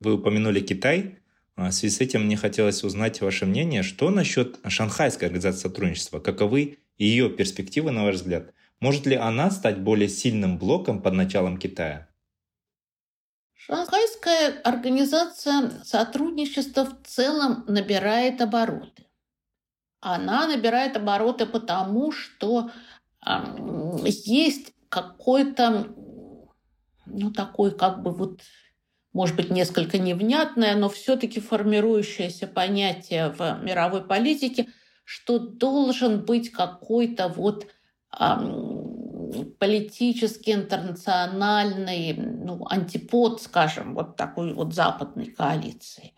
Вы 0.00 0.14
упомянули 0.14 0.60
Китай. 0.60 1.18
А, 1.56 1.68
в 1.68 1.72
связи 1.72 1.94
с 1.94 2.00
этим 2.00 2.24
мне 2.24 2.36
хотелось 2.36 2.82
узнать 2.82 3.20
ваше 3.20 3.44
мнение, 3.44 3.82
что 3.82 4.10
насчет 4.10 4.58
Шанхайской 4.66 5.28
организации 5.28 5.68
сотрудничества? 5.68 6.20
Каковы 6.20 6.78
ее 6.96 7.28
перспективы, 7.28 7.90
на 7.90 8.04
ваш 8.04 8.16
взгляд? 8.16 8.54
Может 8.80 9.04
ли 9.04 9.14
она 9.14 9.50
стать 9.50 9.78
более 9.78 10.08
сильным 10.08 10.58
блоком 10.58 11.02
под 11.02 11.12
началом 11.14 11.58
Китая? 11.58 12.08
Шанхайская 13.52 14.62
организация 14.64 15.82
сотрудничества 15.84 16.86
в 16.86 17.06
целом 17.06 17.64
набирает 17.68 18.40
обороты. 18.40 19.04
Она 20.00 20.46
набирает 20.46 20.96
обороты 20.96 21.44
потому, 21.44 22.10
что 22.10 22.70
есть 24.04 24.72
какой-то, 24.88 25.94
ну, 27.04 27.30
такой 27.32 27.76
как 27.76 28.02
бы 28.02 28.12
вот, 28.12 28.40
может 29.12 29.36
быть, 29.36 29.50
несколько 29.50 29.98
невнятное, 29.98 30.76
но 30.76 30.88
все-таки 30.88 31.40
формирующееся 31.40 32.46
понятие 32.46 33.30
в 33.30 33.60
мировой 33.62 34.04
политике, 34.04 34.68
что 35.04 35.38
должен 35.38 36.24
быть 36.24 36.50
какой-то 36.50 37.28
вот 37.28 37.66
политический, 39.58 40.52
интернациональный 40.52 42.12
ну, 42.14 42.66
антипод, 42.68 43.40
скажем, 43.42 43.94
вот 43.94 44.16
такой 44.16 44.52
вот 44.54 44.74
западной 44.74 45.26
коалиции. 45.26 46.14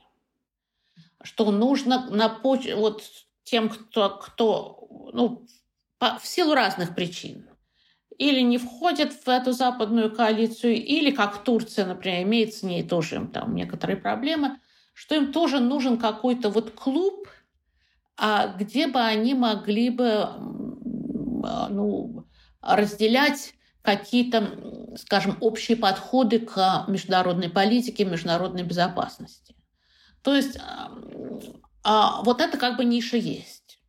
Что 1.23 1.51
нужно 1.51 2.09
на 2.11 2.29
поч... 2.29 2.73
вот 2.75 3.03
тем, 3.45 3.69
кто, 3.69 4.11
кто 4.17 5.11
ну, 5.13 5.47
по, 5.99 6.19
в 6.19 6.27
силу 6.27 6.55
разных 6.55 6.95
причин. 6.95 7.49
Или 8.23 8.41
не 8.41 8.57
входят 8.57 9.13
в 9.13 9.29
эту 9.29 9.53
западную 9.53 10.15
коалицию, 10.15 10.75
или, 10.75 11.11
как 11.11 11.43
Турция, 11.43 11.87
например, 11.87 12.23
имеет 12.23 12.55
с 12.55 12.63
ней 12.63 12.85
тоже 12.85 13.29
там 13.33 13.57
некоторые 13.57 13.97
проблемы, 13.97 14.61
что 14.95 15.17
им 15.17 15.33
тоже 15.33 15.59
нужен 15.59 15.99
какой-то 15.99 16.49
вот 16.49 16.71
клуб, 16.71 17.27
а 18.17 18.47
где 18.47 18.87
бы 18.87 19.01
они 19.01 19.35
могли 19.35 19.91
бы 19.91 20.07
а, 21.45 21.69
ну, 21.69 22.25
разделять 22.61 23.55
какие-то, 23.83 24.97
скажем, 24.97 25.37
общие 25.41 25.77
подходы 25.77 26.39
к 26.39 26.85
международной 26.87 27.51
политике, 27.51 28.05
международной 28.05 28.63
безопасности. 28.63 29.57
То 30.23 30.37
есть 30.37 30.61
а, 31.83 32.23
вот 32.23 32.41
это 32.41 32.57
как 32.57 32.77
бы 32.77 32.85
ниша 32.85 33.17
есть. 33.17 33.81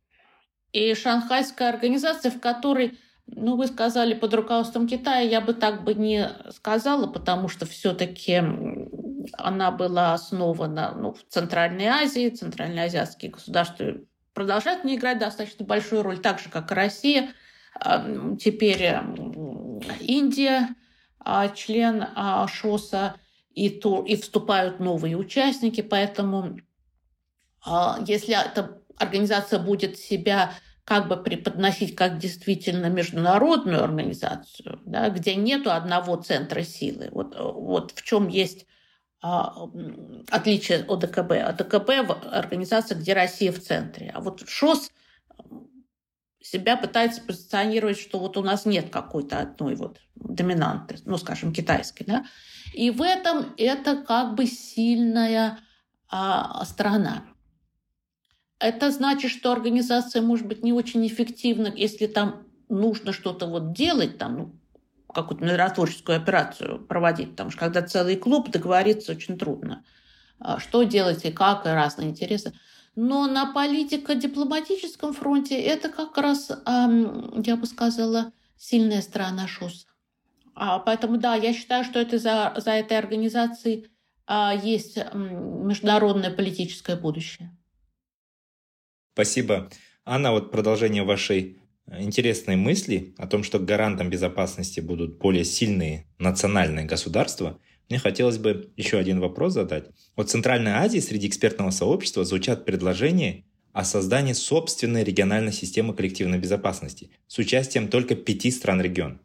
И 0.72 0.92
шанхайская 0.94 1.68
организация, 1.68 2.32
в 2.32 2.40
которой, 2.40 2.98
ну, 3.26 3.56
вы 3.56 3.66
сказали, 3.66 4.14
под 4.14 4.34
руководством 4.34 4.86
Китая, 4.86 5.20
я 5.20 5.40
бы 5.40 5.54
так 5.54 5.84
бы 5.84 5.94
не 5.94 6.30
сказала, 6.50 7.06
потому 7.06 7.48
что 7.48 7.66
все-таки 7.66 8.42
она 9.32 9.70
была 9.70 10.12
основана 10.12 10.94
ну, 10.96 11.12
в 11.14 11.24
Центральной 11.28 11.86
Азии, 11.86 12.28
центральноазиатские 12.28 13.30
государства 13.30 13.94
продолжают 14.34 14.84
не 14.84 14.96
играть 14.96 15.18
достаточно 15.18 15.64
большую 15.64 16.02
роль, 16.02 16.18
так 16.18 16.40
же, 16.40 16.50
как 16.50 16.70
и 16.70 16.74
Россия. 16.74 17.30
Теперь 18.40 18.98
Индия, 20.00 20.68
а, 21.18 21.48
член 21.48 22.04
а, 22.14 22.46
ШОСа, 22.46 23.16
и, 23.54 23.70
то, 23.70 24.02
и 24.02 24.16
вступают 24.16 24.80
новые 24.80 25.16
участники, 25.16 25.80
поэтому 25.80 26.58
а, 27.64 27.98
если 28.06 28.34
эта 28.34 28.80
организация 28.96 29.58
будет 29.58 29.98
себя 29.98 30.52
как 30.84 31.08
бы 31.08 31.16
преподносить 31.16 31.96
как 31.96 32.18
действительно 32.18 32.86
международную 32.86 33.82
организацию, 33.82 34.80
да, 34.84 35.08
где 35.08 35.34
нету 35.34 35.70
одного 35.70 36.16
центра 36.16 36.62
силы. 36.62 37.08
Вот, 37.10 37.34
вот 37.38 37.92
в 37.92 38.02
чем 38.02 38.28
есть 38.28 38.66
а, 39.22 39.70
отличие 40.30 40.84
от 40.84 40.98
ДКБ. 41.00 41.32
От 41.32 41.56
ДКБ– 41.56 41.90
организация, 42.30 42.98
где 42.98 43.14
Россия 43.14 43.52
в 43.52 43.58
центре. 43.58 44.10
А 44.14 44.20
вот 44.20 44.46
ШОС 44.46 44.90
себя 46.42 46.76
пытается 46.76 47.22
позиционировать, 47.22 47.98
что 47.98 48.18
вот 48.18 48.36
у 48.36 48.42
нас 48.42 48.66
нет 48.66 48.90
какой-то 48.90 49.38
одной 49.38 49.76
вот 49.76 49.98
доминанты, 50.14 50.98
ну, 51.06 51.16
скажем, 51.16 51.54
китайской. 51.54 52.04
Да? 52.04 52.26
И 52.74 52.90
в 52.90 53.00
этом 53.00 53.54
это 53.56 53.96
как 53.96 54.34
бы 54.34 54.44
сильная 54.44 55.58
а, 56.10 56.62
страна. 56.66 57.24
Это 58.64 58.90
значит, 58.90 59.30
что 59.30 59.52
организация 59.52 60.22
может 60.22 60.46
быть 60.46 60.62
не 60.62 60.72
очень 60.72 61.06
эффективна, 61.06 61.70
если 61.76 62.06
там 62.06 62.44
нужно 62.70 63.12
что-то 63.12 63.46
вот 63.46 63.74
делать, 63.74 64.16
там, 64.16 64.38
ну, 64.38 64.52
какую-то 65.12 65.44
миротворческую 65.44 66.16
операцию 66.16 66.78
проводить, 66.78 67.32
потому 67.32 67.50
что 67.50 67.60
когда 67.60 67.82
целый 67.82 68.16
клуб 68.16 68.50
договориться 68.50 69.12
очень 69.12 69.36
трудно. 69.36 69.84
А 70.38 70.58
что 70.58 70.82
делать 70.82 71.26
и 71.26 71.30
как, 71.30 71.66
и 71.66 71.68
разные 71.68 72.08
интересы. 72.08 72.54
Но 72.96 73.26
на 73.26 73.52
политико-дипломатическом 73.52 75.12
фронте 75.12 75.60
это 75.60 75.90
как 75.90 76.16
раз, 76.16 76.48
я 76.48 77.56
бы 77.56 77.66
сказала, 77.66 78.32
сильная 78.56 79.02
сторона 79.02 79.46
ШОС. 79.46 79.86
А 80.54 80.78
поэтому, 80.78 81.18
да, 81.18 81.34
я 81.34 81.52
считаю, 81.52 81.84
что 81.84 81.98
это 81.98 82.18
за, 82.18 82.54
за 82.56 82.70
этой 82.70 82.96
организацией 82.96 83.90
а, 84.26 84.54
есть 84.54 84.96
международное 85.12 86.30
политическое 86.30 86.96
будущее. 86.96 87.54
Спасибо. 89.14 89.70
Анна, 90.04 90.32
вот 90.32 90.50
продолжение 90.50 91.04
вашей 91.04 91.58
э, 91.86 92.02
интересной 92.02 92.56
мысли 92.56 93.14
о 93.16 93.28
том, 93.28 93.44
что 93.44 93.60
гарантом 93.60 94.10
безопасности 94.10 94.80
будут 94.80 95.18
более 95.18 95.44
сильные 95.44 96.06
национальные 96.18 96.84
государства, 96.84 97.60
мне 97.88 98.00
хотелось 98.00 98.38
бы 98.38 98.72
еще 98.76 98.98
один 98.98 99.20
вопрос 99.20 99.52
задать. 99.52 99.84
Вот 100.16 100.26
в 100.26 100.30
Центральной 100.32 100.72
Азии 100.72 100.98
среди 100.98 101.28
экспертного 101.28 101.70
сообщества 101.70 102.24
звучат 102.24 102.64
предложения 102.64 103.44
о 103.72 103.84
создании 103.84 104.32
собственной 104.32 105.04
региональной 105.04 105.52
системы 105.52 105.94
коллективной 105.94 106.38
безопасности 106.38 107.10
с 107.28 107.38
участием 107.38 107.86
только 107.86 108.16
пяти 108.16 108.50
стран 108.50 108.82
региона. 108.82 109.20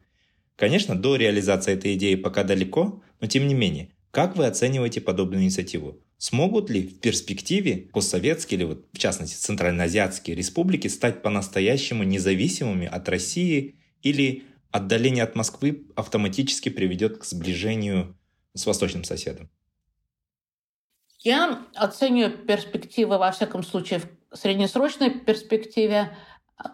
Конечно, 0.56 0.94
до 0.94 1.16
реализации 1.16 1.74
этой 1.74 1.96
идеи 1.96 2.14
пока 2.14 2.44
далеко, 2.44 3.02
но 3.22 3.28
тем 3.28 3.48
не 3.48 3.56
менее, 3.56 3.90
как 4.12 4.36
вы 4.36 4.46
оцениваете 4.46 5.02
подобную 5.02 5.42
инициативу? 5.42 6.00
Смогут 6.20 6.70
ли 6.70 6.86
в 6.86 7.00
перспективе 7.00 7.90
постсоветские 7.94 8.58
или 8.60 8.66
вот, 8.66 8.86
в 8.92 8.98
частности 8.98 9.38
центральноазиатские 9.38 10.36
республики 10.36 10.90
стать 10.90 11.22
по-настоящему 11.22 12.04
независимыми 12.04 12.88
от 12.88 13.08
России 13.08 13.80
или 14.02 14.44
отдаление 14.70 15.24
от 15.24 15.36
Москвы 15.36 15.88
автоматически 15.96 16.68
приведет 16.68 17.20
к 17.20 17.24
сближению 17.24 18.18
с 18.54 18.66
восточным 18.66 19.06
соседом? 19.06 19.50
Я 21.20 21.66
оцениваю 21.74 22.38
перспективы, 22.38 23.18
во 23.18 23.32
всяком 23.32 23.64
случае, 23.64 24.02
в 24.30 24.36
среднесрочной 24.36 25.12
перспективе, 25.22 26.18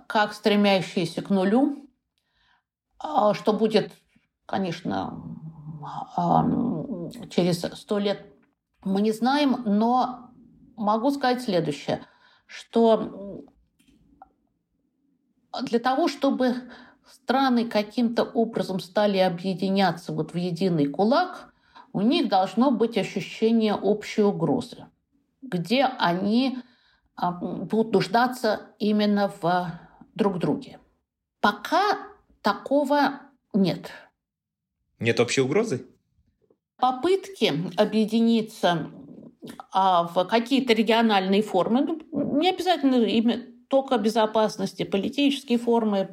как 0.07 0.33
стремящиеся 0.33 1.21
к 1.21 1.29
нулю, 1.29 1.87
а, 2.97 3.35
что 3.35 3.53
будет, 3.53 3.91
конечно, 4.47 5.23
через 7.29 7.61
сто 7.61 7.99
лет, 7.99 8.34
мы 8.85 9.01
не 9.01 9.11
знаем, 9.11 9.63
но 9.65 10.29
могу 10.77 11.11
сказать 11.11 11.41
следующее, 11.41 12.05
что 12.45 13.43
для 15.63 15.79
того, 15.79 16.07
чтобы 16.07 16.55
страны 17.11 17.67
каким-то 17.67 18.23
образом 18.23 18.79
стали 18.79 19.17
объединяться 19.17 20.13
вот 20.13 20.33
в 20.33 20.37
единый 20.37 20.87
кулак, 20.87 21.53
у 21.93 22.01
них 22.01 22.29
должно 22.29 22.71
быть 22.71 22.97
ощущение 22.97 23.73
общей 23.73 24.21
угрозы, 24.21 24.85
где 25.41 25.85
они 25.85 26.59
а, 27.15 27.31
будут 27.31 27.93
нуждаться 27.93 28.73
именно 28.79 29.31
в 29.41 29.71
друг 30.13 30.39
друге. 30.39 30.79
Пока 31.39 31.97
такого 32.41 33.21
нет. 33.53 33.91
Нет 34.99 35.19
общей 35.19 35.41
угрозы? 35.41 35.87
Попытки 36.77 37.53
объединиться 37.77 38.91
а, 39.71 40.03
в 40.03 40.25
какие-то 40.25 40.73
региональные 40.73 41.41
формы, 41.41 41.81
ну, 41.81 42.39
не 42.39 42.49
обязательно 42.49 42.95
именно 42.95 43.43
только 43.67 43.97
безопасности, 43.97 44.83
политические 44.83 45.57
формы, 45.57 46.09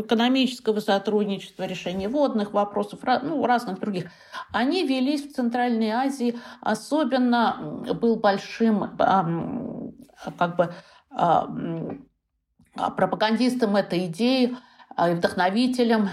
экономического 0.00 0.80
сотрудничества, 0.80 1.64
решения 1.64 2.08
водных 2.08 2.52
вопросов, 2.52 3.00
ну, 3.22 3.44
разных 3.46 3.78
других, 3.78 4.10
они 4.52 4.86
велись 4.86 5.26
в 5.26 5.32
Центральной 5.32 5.90
Азии. 5.90 6.38
Особенно 6.60 7.82
был 8.00 8.16
большим 8.16 8.96
как 8.98 10.56
бы, 10.56 10.74
пропагандистом 12.74 13.76
этой 13.76 14.06
идеи 14.06 14.56
и 14.98 15.14
вдохновителем 15.14 16.08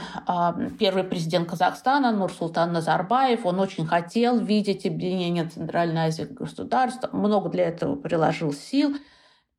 первый 0.78 1.04
президент 1.04 1.50
Казахстана 1.50 2.12
Нурсултан 2.12 2.74
Назарбаев. 2.74 3.46
Он 3.46 3.60
очень 3.60 3.86
хотел 3.86 4.40
видеть 4.40 4.86
объединение 4.86 5.46
Центральной 5.46 6.08
Азии 6.08 6.24
государств, 6.24 7.08
много 7.14 7.50
для 7.50 7.66
этого 7.70 7.96
приложил 7.96 8.52
сил– 8.54 8.96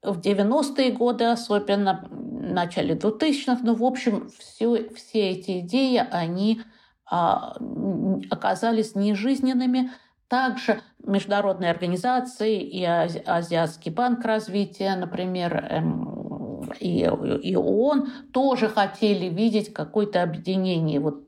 в 0.05 0.21
90-е 0.21 0.93
годы, 0.93 1.25
особенно 1.25 2.07
в 2.11 2.53
начале 2.53 2.95
2000-х. 2.95 3.61
Ну, 3.63 3.75
в 3.75 3.85
общем, 3.85 4.29
все, 4.39 4.89
все 4.91 5.31
эти 5.31 5.61
идеи, 5.61 6.07
они 6.11 6.63
а, 7.11 7.57
оказались 8.31 8.95
нежизненными. 8.95 9.91
Также 10.29 10.81
международные 11.05 11.71
организации 11.71 12.61
и 12.61 12.85
Азиатский 12.85 13.93
банк 13.93 14.25
развития, 14.25 14.97
например, 14.97 15.55
эм, 15.57 16.24
и, 16.81 17.09
и 17.43 17.57
ООН 17.57 18.09
тоже 18.33 18.69
хотели 18.69 19.27
видеть 19.27 19.73
какое-то 19.73 20.23
объединение, 20.23 21.01
вот, 21.01 21.25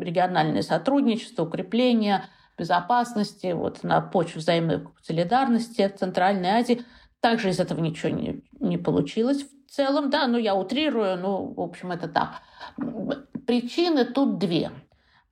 региональное 0.00 0.62
сотрудничество, 0.62 1.44
укрепление 1.44 2.24
безопасности 2.56 3.52
вот, 3.52 3.82
на 3.82 4.00
почве 4.00 4.40
взаимной 4.40 4.86
солидарности 5.02 5.90
в 5.94 5.98
Центральной 5.98 6.50
Азии– 6.50 6.82
также 7.24 7.48
из 7.48 7.58
этого 7.58 7.80
ничего 7.80 8.10
не, 8.10 8.42
не 8.60 8.76
получилось 8.76 9.44
в 9.44 9.70
целом, 9.70 10.10
да, 10.10 10.26
но 10.26 10.36
я 10.36 10.54
утрирую, 10.54 11.16
ну, 11.16 11.54
в 11.54 11.60
общем, 11.62 11.90
это 11.90 12.06
так. 12.06 12.42
Причины 13.46 14.04
тут 14.04 14.36
две. 14.36 14.72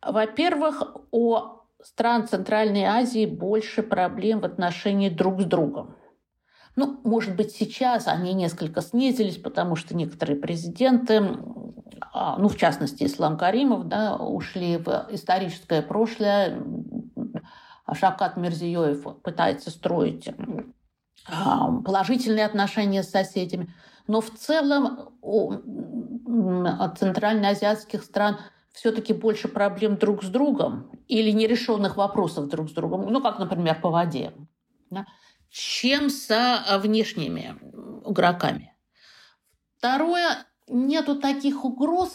Во-первых, 0.01 0.97
у 1.11 1.37
стран 1.83 2.27
Центральной 2.27 2.85
Азии 2.85 3.27
больше 3.27 3.83
проблем 3.83 4.41
в 4.41 4.47
отношении 4.47 5.11
друг 5.11 5.43
с 5.43 5.45
другом. 5.45 5.95
Ну, 6.75 7.01
может 7.05 7.37
быть, 7.37 7.53
сейчас 7.53 8.09
они 8.09 8.33
несколько 8.33 8.81
снизились, 8.81 9.37
потому 9.37 9.77
что 9.77 9.95
некоторые 9.95 10.39
президенты, 10.39 11.23
а, 12.13 12.39
ну, 12.39 12.49
в 12.49 12.57
частности, 12.57 13.05
Ислам 13.05 13.37
Каримов, 13.37 13.89
да, 13.89 14.17
ушли 14.17 14.79
в 14.79 15.07
историческое 15.11 15.83
прошлое. 15.83 16.63
Шавкат 17.93 18.37
Мирзиёев 18.37 19.21
пытается 19.23 19.71
строить 19.71 20.29
положительные 21.85 22.47
отношения 22.47 23.03
с 23.03 23.11
соседями. 23.11 23.73
Но 24.07 24.21
в 24.21 24.31
целом 24.31 25.11
у 25.21 25.53
центральноазиатских 26.99 28.03
стран 28.03 28.39
все-таки 28.73 29.13
больше 29.13 29.49
проблем 29.49 29.97
друг 29.97 30.25
с 30.25 30.29
другом 30.29 30.91
или 31.07 31.31
нерешенных 31.31 31.97
вопросов 31.97 32.49
друг 32.49 32.71
с 32.71 32.73
другом, 32.73 33.07
ну, 33.13 33.21
как, 33.21 33.39
например, 33.39 33.81
по 33.81 33.91
воде, 33.91 34.33
да, 34.91 35.07
чем 35.53 36.11
со 36.11 36.65
внешними 36.83 37.57
игроками. 38.05 38.75
Второе, 39.77 40.47
нету 40.67 41.21
таких 41.21 41.65
угроз, 41.65 42.13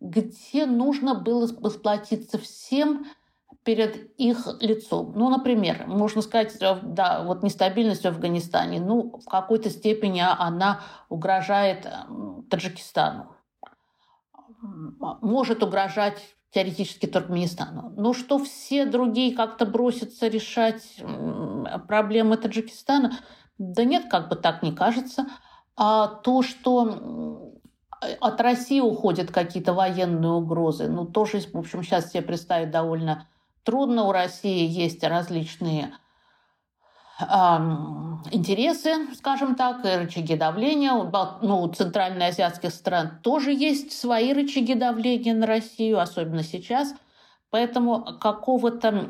где 0.00 0.66
нужно 0.66 1.14
было 1.14 1.46
сплотиться 1.46 2.38
всем– 2.38 3.06
перед 3.64 4.10
их 4.18 4.48
лицом. 4.60 5.12
Ну, 5.14 5.30
например, 5.30 5.86
можно 5.86 6.20
сказать, 6.20 6.56
да, 6.58 7.22
вот 7.22 7.42
нестабильность 7.42 8.02
в 8.02 8.08
Афганистане, 8.08 8.80
ну, 8.80 9.20
в 9.24 9.28
какой-то 9.28 9.70
степени 9.70 10.20
она 10.20 10.80
угрожает 11.08 11.86
Таджикистану, 12.50 13.36
может 15.20 15.62
угрожать 15.62 16.20
теоретически 16.52 17.06
Туркменистану. 17.06 17.92
Но 17.96 18.12
что 18.12 18.38
все 18.38 18.84
другие 18.84 19.34
как-то 19.34 19.66
бросятся 19.66 20.28
решать 20.28 21.02
проблемы 21.88 22.36
Таджикистана, 22.36 23.18
да 23.58 23.84
нет, 23.84 24.06
как 24.10 24.28
бы 24.28 24.36
так 24.36 24.62
не 24.62 24.72
кажется. 24.72 25.26
А 25.76 26.06
то, 26.06 26.42
что 26.42 27.54
от 28.20 28.40
России 28.40 28.80
уходят 28.80 29.30
какие-то 29.30 29.72
военные 29.72 30.32
угрозы, 30.32 30.88
ну, 30.88 31.06
тоже, 31.06 31.40
в 31.40 31.56
общем, 31.56 31.82
сейчас 31.82 32.10
себе 32.10 32.22
представить 32.22 32.70
довольно 32.70 33.26
Трудно, 33.64 34.04
у 34.04 34.12
России 34.12 34.66
есть 34.66 35.04
различные 35.04 35.94
интересы, 38.30 39.14
скажем 39.14 39.54
так, 39.54 39.84
и 39.84 39.96
рычаги 39.96 40.36
давления. 40.36 40.92
Ну, 40.92 41.62
у 41.62 41.68
центральноазиатских 41.68 42.70
стран 42.70 43.18
тоже 43.22 43.52
есть 43.52 43.92
свои 43.92 44.32
рычаги 44.32 44.74
давления 44.74 45.34
на 45.34 45.46
Россию, 45.46 46.00
особенно 46.00 46.42
сейчас. 46.42 46.94
Поэтому 47.50 48.18
какого-то 48.18 49.08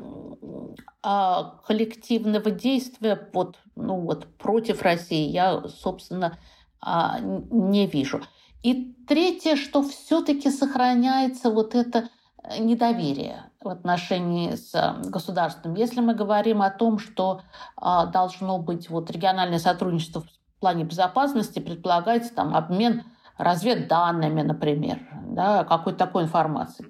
а, 1.03 1.61
коллективного 1.66 2.51
действия 2.51 3.29
вот, 3.33 3.59
ну, 3.77 4.01
вот, 4.01 4.27
против 4.37 4.83
России 4.83 5.29
я, 5.29 5.62
собственно, 5.68 6.38
а, 6.81 7.18
не 7.20 7.87
вижу. 7.87 8.22
И 8.62 8.94
третье, 9.07 9.57
что 9.57 9.83
все-таки 9.83 10.51
сохраняется 10.51 11.51
вот 11.51 11.75
это 11.75 12.09
недоверие 12.59 13.44
в 13.64 13.68
отношении 13.68 14.55
с 14.55 14.75
э, 14.75 15.09
государством. 15.09 15.75
Если 15.75 16.01
мы 16.01 16.14
говорим 16.14 16.62
о 16.62 16.70
том, 16.70 16.98
что 16.98 17.42
а, 17.77 18.07
должно 18.07 18.59
быть 18.59 18.90
вот 18.90 19.11
региональное 19.11 19.59
сотрудничество 19.59 20.22
в 20.22 20.61
плане 20.61 20.85
безопасности, 20.85 21.59
предполагается 21.59 22.35
там 22.35 22.55
обмен 22.55 23.03
разведданными, 23.38 24.42
например, 24.42 25.01
да, 25.27 25.64
какой-то 25.64 25.98
такой 25.98 26.25
информации. 26.25 26.87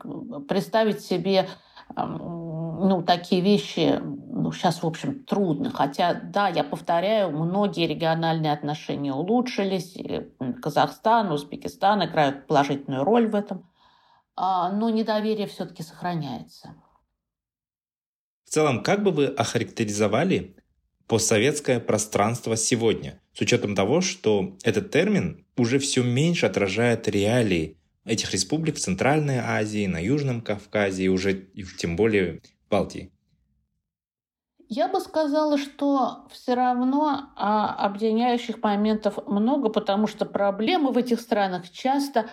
Представить 0.48 1.00
себе 1.00 1.48
ну, 1.96 3.02
такие 3.02 3.40
вещи 3.40 4.00
ну, 4.42 4.50
сейчас, 4.50 4.82
в 4.82 4.86
общем, 4.86 5.24
трудно. 5.24 5.70
Хотя, 5.70 6.14
да, 6.14 6.48
я 6.48 6.64
повторяю, 6.64 7.30
многие 7.30 7.86
региональные 7.86 8.52
отношения 8.52 9.12
улучшились. 9.12 9.96
Казахстан, 10.60 11.30
Узбекистан 11.30 12.04
играют 12.04 12.46
положительную 12.46 13.04
роль 13.04 13.28
в 13.28 13.34
этом. 13.34 13.64
А, 14.34 14.72
но 14.72 14.90
недоверие 14.90 15.46
все-таки 15.46 15.82
сохраняется. 15.82 16.74
В 18.44 18.50
целом, 18.50 18.82
как 18.82 19.02
бы 19.02 19.10
вы 19.10 19.26
охарактеризовали 19.26 20.56
постсоветское 21.06 21.80
пространство 21.80 22.56
сегодня, 22.56 23.20
с 23.34 23.40
учетом 23.40 23.74
того, 23.74 24.00
что 24.00 24.56
этот 24.62 24.90
термин 24.90 25.46
уже 25.56 25.78
все 25.78 26.02
меньше 26.02 26.46
отражает 26.46 27.08
реалии 27.08 27.78
этих 28.04 28.32
республик 28.32 28.76
в 28.76 28.80
Центральной 28.80 29.38
Азии, 29.38 29.86
на 29.86 29.98
Южном 30.02 30.40
Кавказе 30.40 31.04
и 31.04 31.08
уже 31.08 31.48
тем 31.78 31.96
более 31.96 32.40
в 32.66 32.70
Балтии? 32.70 33.12
Я 34.68 34.88
бы 34.88 35.00
сказала, 35.00 35.58
что 35.58 36.26
все 36.30 36.54
равно 36.54 37.30
а, 37.36 37.74
объединяющих 37.84 38.62
моментов 38.62 39.18
много, 39.26 39.68
потому 39.68 40.06
что 40.06 40.24
проблемы 40.24 40.92
в 40.92 40.96
этих 40.96 41.20
странах 41.20 41.70
часто 41.70 42.30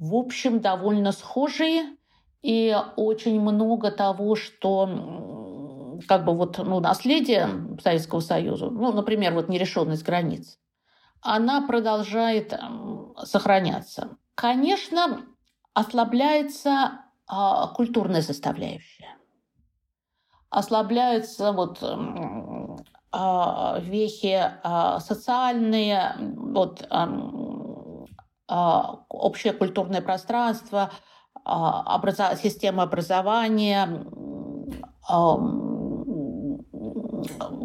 в 0.00 0.14
общем, 0.14 0.60
довольно 0.60 1.12
схожие, 1.12 1.96
и 2.42 2.74
очень 2.96 3.38
много 3.38 3.90
того, 3.90 4.34
что 4.34 6.00
как 6.08 6.24
бы 6.24 6.34
вот 6.34 6.56
ну, 6.56 6.80
наследие 6.80 7.76
Советского 7.82 8.20
Союза, 8.20 8.70
ну, 8.70 8.92
например, 8.92 9.34
вот 9.34 9.50
нерешенность 9.50 10.02
границ, 10.02 10.58
она 11.20 11.66
продолжает 11.66 12.58
сохраняться. 13.22 14.16
Конечно, 14.34 15.26
ослабляется 15.74 17.02
а, 17.26 17.68
культурная 17.68 18.22
составляющая. 18.22 19.18
Ослабляются 20.48 21.52
вот 21.52 21.84
а, 23.12 23.78
вехи 23.80 24.50
а, 24.62 24.98
социальные, 25.00 26.14
вот 26.36 26.86
общее 28.50 29.52
культурное 29.52 30.02
пространство, 30.02 30.90
а, 31.44 32.36
система 32.36 32.82
образования, 32.82 34.04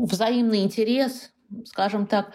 взаимный 0.06 0.64
интерес, 0.64 1.32
скажем 1.66 2.08
так, 2.08 2.34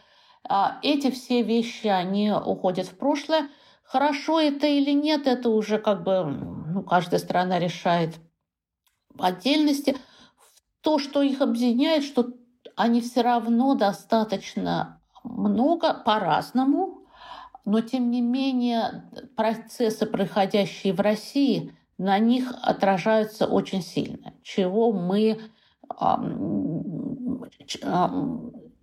а, 0.49 0.79
эти 0.83 1.11
все 1.11 1.43
вещи, 1.43 1.87
они 1.87 2.33
уходят 2.33 2.87
в 2.87 2.97
прошлое. 2.97 3.49
Хорошо 3.85 4.41
это 4.41 4.67
или 4.67 4.93
нет, 4.93 5.27
это 5.27 5.51
уже 5.51 5.79
как 5.79 6.03
бы 6.03 6.25
ну, 6.25 6.83
каждая 6.83 7.21
страна 7.21 7.59
решает 7.59 8.17
в 9.09 9.23
отдельности. 9.23 9.97
То, 10.81 10.99
что 10.99 11.23
их 11.23 11.41
объединяет, 11.41 12.05
что 12.05 12.31
они 12.77 13.01
все 13.01 13.23
равно 13.23 13.75
достаточно 13.75 15.01
много 15.23 15.93
по-разному, 15.93 17.00
но 17.65 17.81
тем 17.81 18.11
не 18.11 18.21
менее 18.21 19.05
процессы, 19.37 20.07
происходящие 20.07 20.93
в 20.93 21.01
России, 21.01 21.75
на 21.99 22.19
них 22.19 22.53
отражаются 22.63 23.47
очень 23.47 23.83
сильно, 23.83 24.33
чего 24.43 24.93
мы 24.93 25.39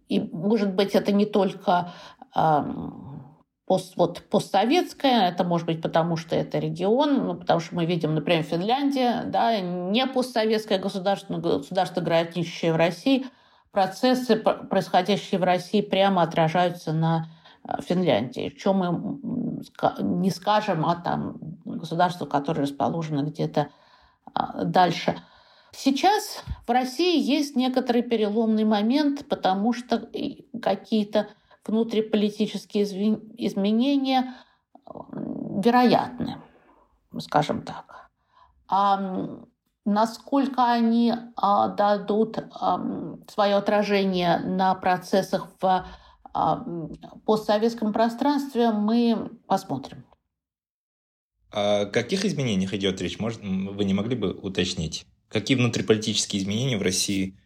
и, 0.09 0.19
может 0.19 0.73
быть, 0.73 0.95
это 0.95 1.11
не 1.11 1.25
только 1.25 1.91
пост, 3.65 3.97
вот, 3.97 4.23
постсоветское, 4.29 5.29
это 5.29 5.43
может 5.43 5.67
быть 5.67 5.81
потому, 5.81 6.15
что 6.15 6.35
это 6.35 6.57
регион, 6.57 7.25
ну, 7.25 7.35
потому 7.35 7.59
что 7.59 7.75
мы 7.75 7.85
видим, 7.85 8.15
например, 8.15 8.43
Финляндия, 8.43 9.23
да, 9.25 9.59
не 9.59 10.07
постсоветское 10.07 10.79
государство, 10.79 11.33
но 11.33 11.39
государство, 11.39 11.99
граничащее 11.99 12.71
в 12.71 12.77
России, 12.77 13.25
процессы, 13.71 14.37
происходящие 14.37 15.39
в 15.39 15.43
России, 15.43 15.81
прямо 15.81 16.21
отражаются 16.21 16.93
на 16.93 17.27
Финляндии, 17.81 18.49
в 18.49 18.57
чем 18.57 18.77
мы 18.77 19.63
не 19.99 20.29
скажем 20.29 20.85
о 20.85 20.95
там, 20.95 21.37
государстве, 21.65 22.27
которое 22.27 22.61
расположено 22.61 23.23
где-то 23.23 23.69
а, 24.33 24.63
дальше. 24.63 25.19
Сейчас 25.71 26.43
в 26.65 26.71
России 26.71 27.19
есть 27.21 27.55
некоторый 27.55 28.01
переломный 28.01 28.63
момент, 28.63 29.27
потому 29.27 29.73
что 29.73 30.09
какие-то 30.61 31.27
внутриполитические 31.65 32.85
изменения 32.85 34.33
вероятны, 34.85 36.37
скажем 37.19 37.61
так. 37.61 38.09
А 38.69 38.99
насколько 39.85 40.65
они 40.65 41.13
а, 41.35 41.69
дадут 41.69 42.37
а, 42.37 42.81
свое 43.27 43.55
отражение 43.55 44.39
на 44.39 44.75
процессах 44.75 45.47
в 45.61 45.65
а, 45.65 45.85
постсоветском 47.25 47.93
пространстве, 47.93 48.71
мы 48.71 49.31
посмотрим. 49.47 50.05
О 51.51 51.85
каких 51.85 52.25
изменениях 52.25 52.73
идет 52.73 53.01
речь? 53.01 53.19
Может, 53.19 53.41
вы 53.41 53.85
не 53.85 53.93
могли 53.93 54.15
бы 54.15 54.33
уточнить? 54.33 55.05
Какие 55.29 55.57
внутриполитические 55.57 56.41
изменения 56.41 56.77
в 56.77 56.81
России 56.81 57.37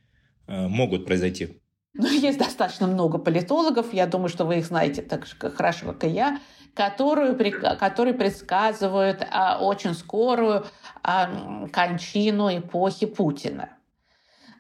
э, 0.48 0.68
могут 0.68 1.06
произойти? 1.06 1.62
Ну, 1.94 2.08
есть 2.08 2.40
достаточно 2.40 2.88
много 2.88 3.18
политологов, 3.18 3.94
я 3.94 4.08
думаю, 4.08 4.30
что 4.30 4.46
вы 4.46 4.60
их 4.60 4.66
знаете 4.66 5.02
так 5.02 5.26
же 5.26 5.36
хорошо, 5.36 5.88
как 5.88 6.06
и 6.06 6.10
я, 6.10 6.40
которые, 6.74 7.34
которые 7.34 8.14
предсказывают 8.14 9.28
а, 9.30 9.60
очень 9.60 9.94
скорую 9.94 10.66
а, 11.04 11.68
кончину 11.68 12.48
эпохи 12.58 13.08
Путина. 13.08 13.70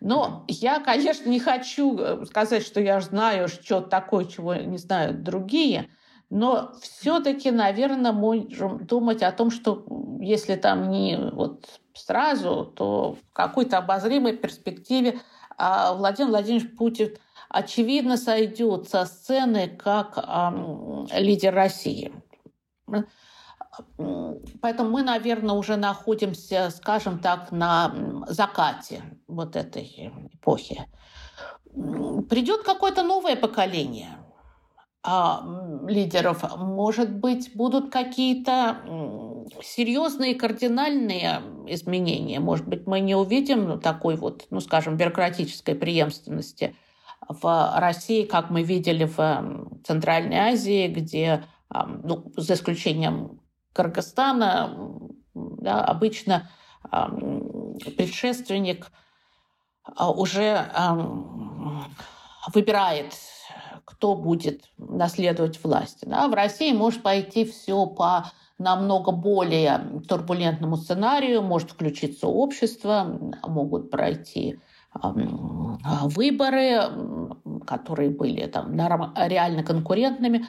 Но 0.02 0.46
я, 0.48 0.80
конечно, 0.80 1.30
не 1.30 1.40
хочу 1.40 1.98
э, 1.98 2.26
сказать, 2.26 2.66
что 2.66 2.82
я 2.82 3.00
знаю 3.02 3.48
что-то 3.48 3.88
такое, 3.88 4.26
чего 4.26 4.56
не 4.56 4.78
знают 4.78 5.22
другие, 5.24 5.90
но 6.32 6.72
все-таки, 6.82 7.52
наверное, 7.52 8.12
можем 8.12 8.86
думать 8.86 9.22
о 9.22 9.32
том, 9.32 9.52
что 9.52 9.86
если 10.20 10.56
там 10.56 10.90
не 10.90 11.18
вот 11.18 11.80
сразу, 11.94 12.66
то 12.66 13.14
в 13.14 13.34
какой-то 13.34 13.78
обозримой 13.78 14.36
перспективе 14.36 15.20
а 15.64 15.94
Владимир 15.94 16.32
Владимирович 16.32 16.76
Путин 16.76 17.16
очевидно 17.48 18.18
сойдет 18.18 18.90
со 18.90 19.06
сцены 19.06 19.68
как 19.68 20.18
лидер 21.14 21.54
России. 21.54 22.12
Поэтому 24.62 24.90
мы, 24.90 25.04
наверное, 25.04 25.56
уже 25.56 25.78
находимся, 25.78 26.70
скажем 26.72 27.20
так, 27.20 27.52
на 27.52 28.26
закате 28.28 29.02
вот 29.28 29.56
этой 29.56 30.12
эпохи. 30.34 30.88
Придет 32.30 32.64
какое-то 32.64 33.04
новое 33.04 33.36
поколение– 33.36 34.10
а, 35.04 35.44
лидеров, 35.88 36.44
может 36.58 37.12
быть, 37.12 37.56
будут 37.56 37.92
какие-то 37.92 38.78
серьезные 39.64 40.36
кардинальные 40.36 41.42
изменения. 41.68 42.40
Может 42.40 42.68
быть, 42.68 42.86
мы 42.86 43.00
не 43.00 43.16
увидим 43.16 43.80
такой 43.80 44.16
вот, 44.16 44.46
ну, 44.52 44.60
скажем, 44.60 44.98
бюрократической 44.98 45.74
преемственности 45.74 46.76
в 47.28 47.74
России, 47.78 48.26
как 48.26 48.52
мы 48.52 48.62
видели 48.62 49.06
в 49.06 49.80
Центральной 49.84 50.38
Азии, 50.38 50.88
где, 50.88 51.46
ну, 51.72 52.32
за 52.38 52.54
исключением 52.54 53.41
Кыргызстана, 53.74 55.00
да, 55.34 55.84
обычно 55.84 56.50
предшественник 57.98 58.92
а, 59.84 60.12
уже 60.12 60.66
выбирает 62.54 63.14
кто 63.86 64.16
будет 64.16 64.64
наследовать 64.78 65.64
власть. 65.64 66.00
Да? 66.08 66.28
В 66.28 66.34
России 66.34 66.74
может 66.74 67.04
пойти 67.04 67.46
все 67.46 67.86
по 67.86 68.26
намного 68.58 69.12
более 69.12 70.02
турбулентному 70.08 70.78
сценарию, 70.78 71.42
может 71.42 71.72
включиться 71.72 72.28
общество, 72.28 73.20
могут 73.44 73.90
пройти 73.92 74.60
выборы, 74.94 76.82
которые 77.66 78.10
были 78.10 78.46
там 78.48 78.76
реально 78.76 79.64
конкурентными, 79.64 80.48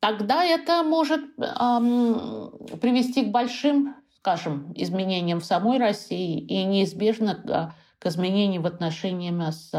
тогда 0.00 0.44
это 0.44 0.82
может 0.82 1.34
привести 1.36 3.24
к 3.24 3.30
большим, 3.30 3.96
скажем, 4.16 4.72
изменениям 4.74 5.40
в 5.40 5.44
самой 5.44 5.78
России 5.78 6.38
и 6.38 6.64
неизбежно 6.64 7.74
к 7.98 8.06
изменениям 8.06 8.62
в 8.62 8.66
отношениях 8.66 9.52
с 9.52 9.72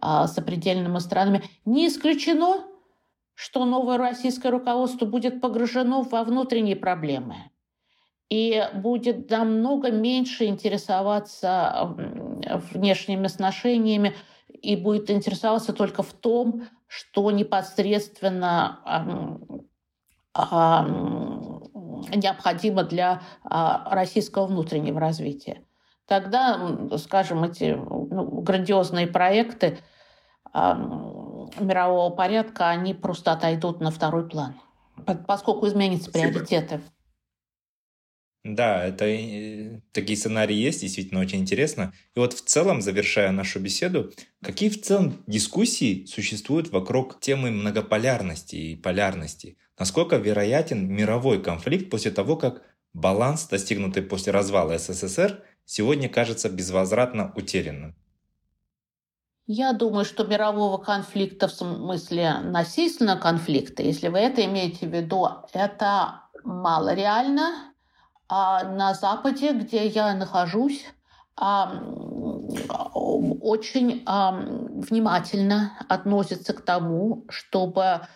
а, 0.00 0.26
сопредельными 0.26 0.98
странами. 0.98 1.44
Не 1.64 1.88
исключено, 1.88 2.64
что 3.34 3.64
новое 3.64 3.98
российское 3.98 4.50
руководство 4.50 5.06
будет 5.06 5.40
погружено 5.40 6.02
во 6.02 6.24
внутренние 6.24 6.76
проблемы 6.76 7.50
и 8.28 8.68
будет 8.74 9.30
намного 9.30 9.90
меньше 9.90 10.46
интересоваться 10.46 11.94
внешними 12.72 13.26
отношениями 13.26 14.14
и 14.48 14.76
будет 14.76 15.10
интересоваться 15.10 15.72
только 15.72 16.02
в 16.02 16.12
том, 16.12 16.66
что 16.86 17.30
непосредственно 17.30 18.80
необходимо 22.14 22.82
для 22.84 23.22
а, 23.44 23.88
российского 23.94 24.46
внутреннего 24.46 25.00
развития 25.00 25.64
тогда, 26.06 26.60
скажем, 26.98 27.44
эти 27.44 27.74
ну, 27.74 28.40
грандиозные 28.42 29.06
проекты 29.06 29.78
мирового 30.52 32.10
порядка, 32.10 32.68
они 32.68 32.94
просто 32.94 33.32
отойдут 33.32 33.80
на 33.80 33.90
второй 33.90 34.28
план, 34.28 34.54
поскольку 35.26 35.66
изменятся 35.66 36.10
Спасибо. 36.10 36.32
приоритеты. 36.32 36.80
Да, 38.44 38.84
это 38.84 39.80
такие 39.92 40.18
сценарии 40.18 40.54
есть, 40.54 40.82
действительно 40.82 41.20
очень 41.20 41.40
интересно. 41.40 41.94
И 42.14 42.18
вот 42.18 42.34
в 42.34 42.42
целом, 42.42 42.82
завершая 42.82 43.32
нашу 43.32 43.58
беседу, 43.58 44.12
какие 44.42 44.68
в 44.68 44.82
целом 44.82 45.24
дискуссии 45.26 46.04
существуют 46.04 46.68
вокруг 46.68 47.20
темы 47.20 47.50
многополярности 47.50 48.56
и 48.56 48.76
полярности? 48.76 49.56
Насколько 49.78 50.16
вероятен 50.16 50.86
мировой 50.86 51.42
конфликт 51.42 51.88
после 51.88 52.10
того, 52.10 52.36
как 52.36 52.62
баланс, 52.92 53.46
достигнутый 53.48 54.02
после 54.02 54.30
развала 54.30 54.76
СССР, 54.76 55.42
сегодня 55.64 56.10
кажется 56.10 56.50
безвозвратно 56.50 57.32
утерянным? 57.34 57.96
Я 59.46 59.72
думаю, 59.72 60.04
что 60.04 60.24
мирового 60.24 60.78
конфликта 60.78 61.48
в 61.48 61.52
смысле 61.52 62.40
насильственного 62.40 63.18
конфликта, 63.18 63.82
если 63.82 64.08
вы 64.08 64.18
это 64.18 64.44
имеете 64.44 64.86
в 64.86 64.94
виду, 64.94 65.26
это 65.52 66.22
мало 66.44 66.94
реально. 66.94 67.73
А 68.28 68.64
на 68.64 68.94
Западе, 68.94 69.52
где 69.52 69.86
я 69.86 70.14
нахожусь, 70.14 70.86
очень 73.40 74.04
внимательно 74.88 75.72
относятся 75.88 76.52
к 76.54 76.60
тому, 76.62 77.24
чтобы 77.28 78.06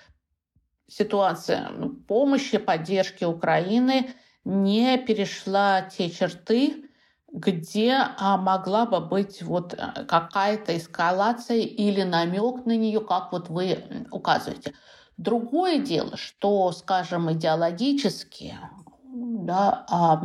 ситуация 0.89 1.71
помощи, 2.07 2.59
поддержки 2.59 3.25
Украины 3.25 4.11
не 4.45 4.97
перешла 4.99 5.83
те 5.83 6.11
черты, 6.11 6.89
где 7.31 7.93
а, 8.17 8.39
могла 8.39 8.87
бы 8.87 9.01
быть 9.01 9.43
вот 9.43 9.75
э, 9.75 10.05
какая-то 10.07 10.75
эскалация 10.75 11.59
или 11.59 12.03
намек 12.03 12.65
на 12.65 12.75
нее, 12.75 13.01
как 13.01 13.33
вот 13.33 13.51
вы 13.51 14.07
указываете. 14.11 14.73
Другое 15.19 15.79
дело, 15.79 16.17
что, 16.17 16.73
скажем, 16.73 17.31
идеологически 17.31 18.57
да, 19.13 19.87
а, 19.89 20.23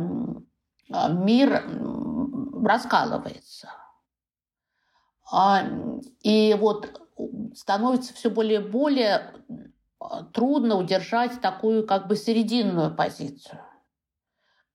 а, 0.90 1.08
мир 1.08 1.64
раскалывается. 2.62 3.70
А, 5.32 5.64
и 6.22 6.56
вот 6.58 7.00
становится 7.54 8.14
все 8.14 8.30
более 8.30 8.60
и 8.60 8.68
более 8.68 9.32
трудно 10.32 10.76
удержать 10.76 11.40
такую 11.40 11.86
как 11.86 12.08
бы 12.08 12.16
серединную 12.16 12.94
позицию, 12.94 13.60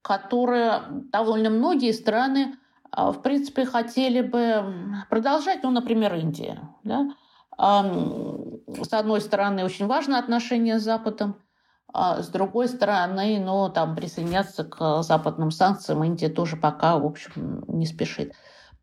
которая 0.02 0.86
довольно 0.90 1.50
многие 1.50 1.92
страны 1.92 2.56
в 2.92 3.22
принципе 3.22 3.66
хотели 3.66 4.22
бы 4.22 4.96
продолжать, 5.12 5.62
ну, 5.62 5.70
например, 5.70 6.16
Индия. 6.16 6.68
Да? 6.84 7.14
С 7.56 8.94
одной 8.94 9.22
стороны, 9.22 9.64
очень 9.64 9.86
важно 9.86 10.18
отношение 10.18 10.80
с 10.80 10.84
Западом, 10.84 11.36
а 11.36 11.49
с 11.94 12.28
другой 12.28 12.68
стороны, 12.68 13.40
ну, 13.40 13.70
там 13.70 13.96
присоединяться 13.96 14.64
к 14.64 15.02
западным 15.02 15.52
санкциям 15.52 16.04
Индия 16.04 16.30
тоже 16.30 16.56
пока, 16.56 16.98
в 16.98 17.06
общем, 17.06 17.64
не 17.68 17.86
спешит. 17.86 18.34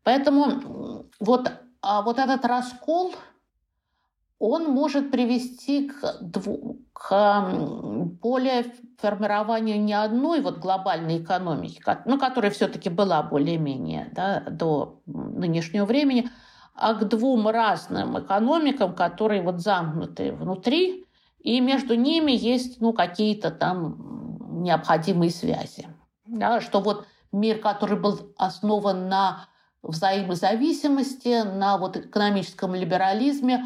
Поэтому 0.03 1.05
вот, 1.19 1.51
а 1.81 2.01
вот 2.01 2.19
этот 2.19 2.45
раскол, 2.45 3.13
он 4.39 4.65
может 4.65 5.09
привести 5.09 5.89
к, 5.89 6.19
к 6.93 7.51
более 8.21 8.65
формированию 8.99 9.81
не 9.81 9.93
одной 9.93 10.41
вот 10.41 10.59
глобальной 10.59 11.23
экономики, 11.23 11.81
ну, 12.05 12.19
которая 12.19 12.51
все-таки 12.51 12.89
была 12.89 13.23
более-менее 13.23 14.09
да, 14.13 14.41
до 14.41 15.01
нынешнего 15.05 15.85
времени, 15.85 16.29
а 16.75 16.93
к 16.93 17.07
двум 17.07 17.47
разным 17.47 18.19
экономикам, 18.19 18.93
которые 18.93 19.41
вот 19.41 19.59
замкнуты 19.59 20.31
внутри, 20.33 21.06
и 21.47 21.61
между 21.61 21.95
ними 21.95 22.33
есть 22.33 22.81
ну, 22.81 22.91
какие-то 22.91 23.51
там 23.51 24.63
необходимые 24.63 25.31
связи. 25.31 25.87
Да, 26.25 26.59
что 26.59 26.81
вот 26.81 27.07
мир, 27.31 27.59
который 27.59 27.97
был 27.97 28.33
основан 28.37 29.07
на 29.07 29.47
взаимозависимости, 29.81 31.43
на 31.43 31.77
вот 31.77 31.95
экономическом 31.95 32.75
либерализме, 32.75 33.65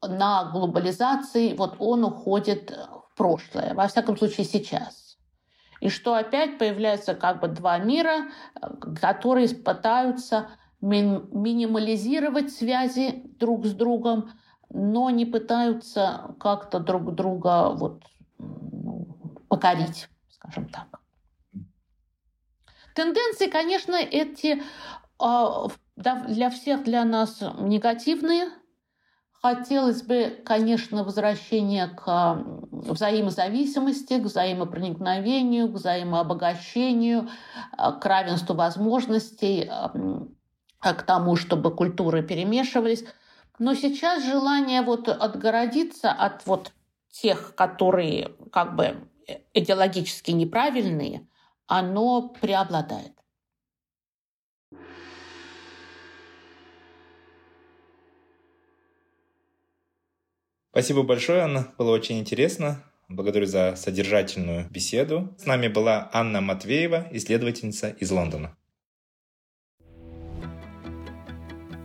на 0.00 0.44
глобализации, 0.44 1.54
вот 1.54 1.76
он 1.80 2.04
уходит 2.04 2.70
в 2.70 3.14
прошлое, 3.14 3.74
во 3.74 3.88
всяком 3.88 4.16
случае 4.16 4.46
сейчас. 4.46 5.18
И 5.82 5.90
что 5.90 6.14
опять 6.14 6.56
появляются 6.56 7.14
как 7.14 7.42
бы 7.42 7.48
два 7.48 7.76
мира, 7.76 8.28
которые 9.02 9.50
пытаются 9.50 10.48
минимализировать 10.80 12.50
связи 12.52 13.22
друг 13.38 13.66
с 13.66 13.72
другом, 13.72 14.30
но 14.70 15.10
не 15.10 15.26
пытаются 15.26 16.34
как-то 16.40 16.78
друг 16.80 17.14
друга 17.14 17.70
вот, 17.70 18.04
ну, 18.38 19.06
покорить, 19.48 20.08
скажем 20.30 20.68
так. 20.68 21.00
Тенденции, 22.94 23.48
конечно, 23.48 23.94
эти 23.94 24.62
а, 25.20 25.68
для 25.96 26.50
всех 26.50 26.84
для 26.84 27.04
нас 27.04 27.42
негативные. 27.58 28.50
Хотелось 29.40 30.02
бы, 30.02 30.36
конечно, 30.44 31.04
возвращения 31.04 31.86
к 31.86 32.42
взаимозависимости, 32.72 34.18
к 34.18 34.24
взаимопроникновению, 34.24 35.68
к 35.68 35.74
взаимообогащению, 35.74 37.28
к 37.76 38.04
равенству 38.04 38.56
возможностей, 38.56 39.70
к 40.80 41.02
тому, 41.02 41.36
чтобы 41.36 41.74
культуры 41.74 42.24
перемешивались. 42.24 43.04
Но 43.58 43.74
сейчас 43.74 44.24
желание 44.24 44.82
вот 44.82 45.08
отгородиться 45.08 46.12
от 46.12 46.46
вот 46.46 46.72
тех, 47.10 47.54
которые 47.54 48.34
как 48.52 48.76
бы 48.76 49.08
идеологически 49.52 50.30
неправильные, 50.30 51.26
оно 51.66 52.28
преобладает. 52.28 53.12
Спасибо 60.70 61.02
большое, 61.02 61.40
Анна. 61.40 61.74
Было 61.76 61.90
очень 61.90 62.20
интересно. 62.20 62.84
Благодарю 63.08 63.46
за 63.46 63.74
содержательную 63.74 64.70
беседу. 64.70 65.34
С 65.38 65.46
нами 65.46 65.66
была 65.66 66.08
Анна 66.12 66.40
Матвеева, 66.40 67.08
исследовательница 67.10 67.88
из 67.88 68.10
Лондона. 68.12 68.56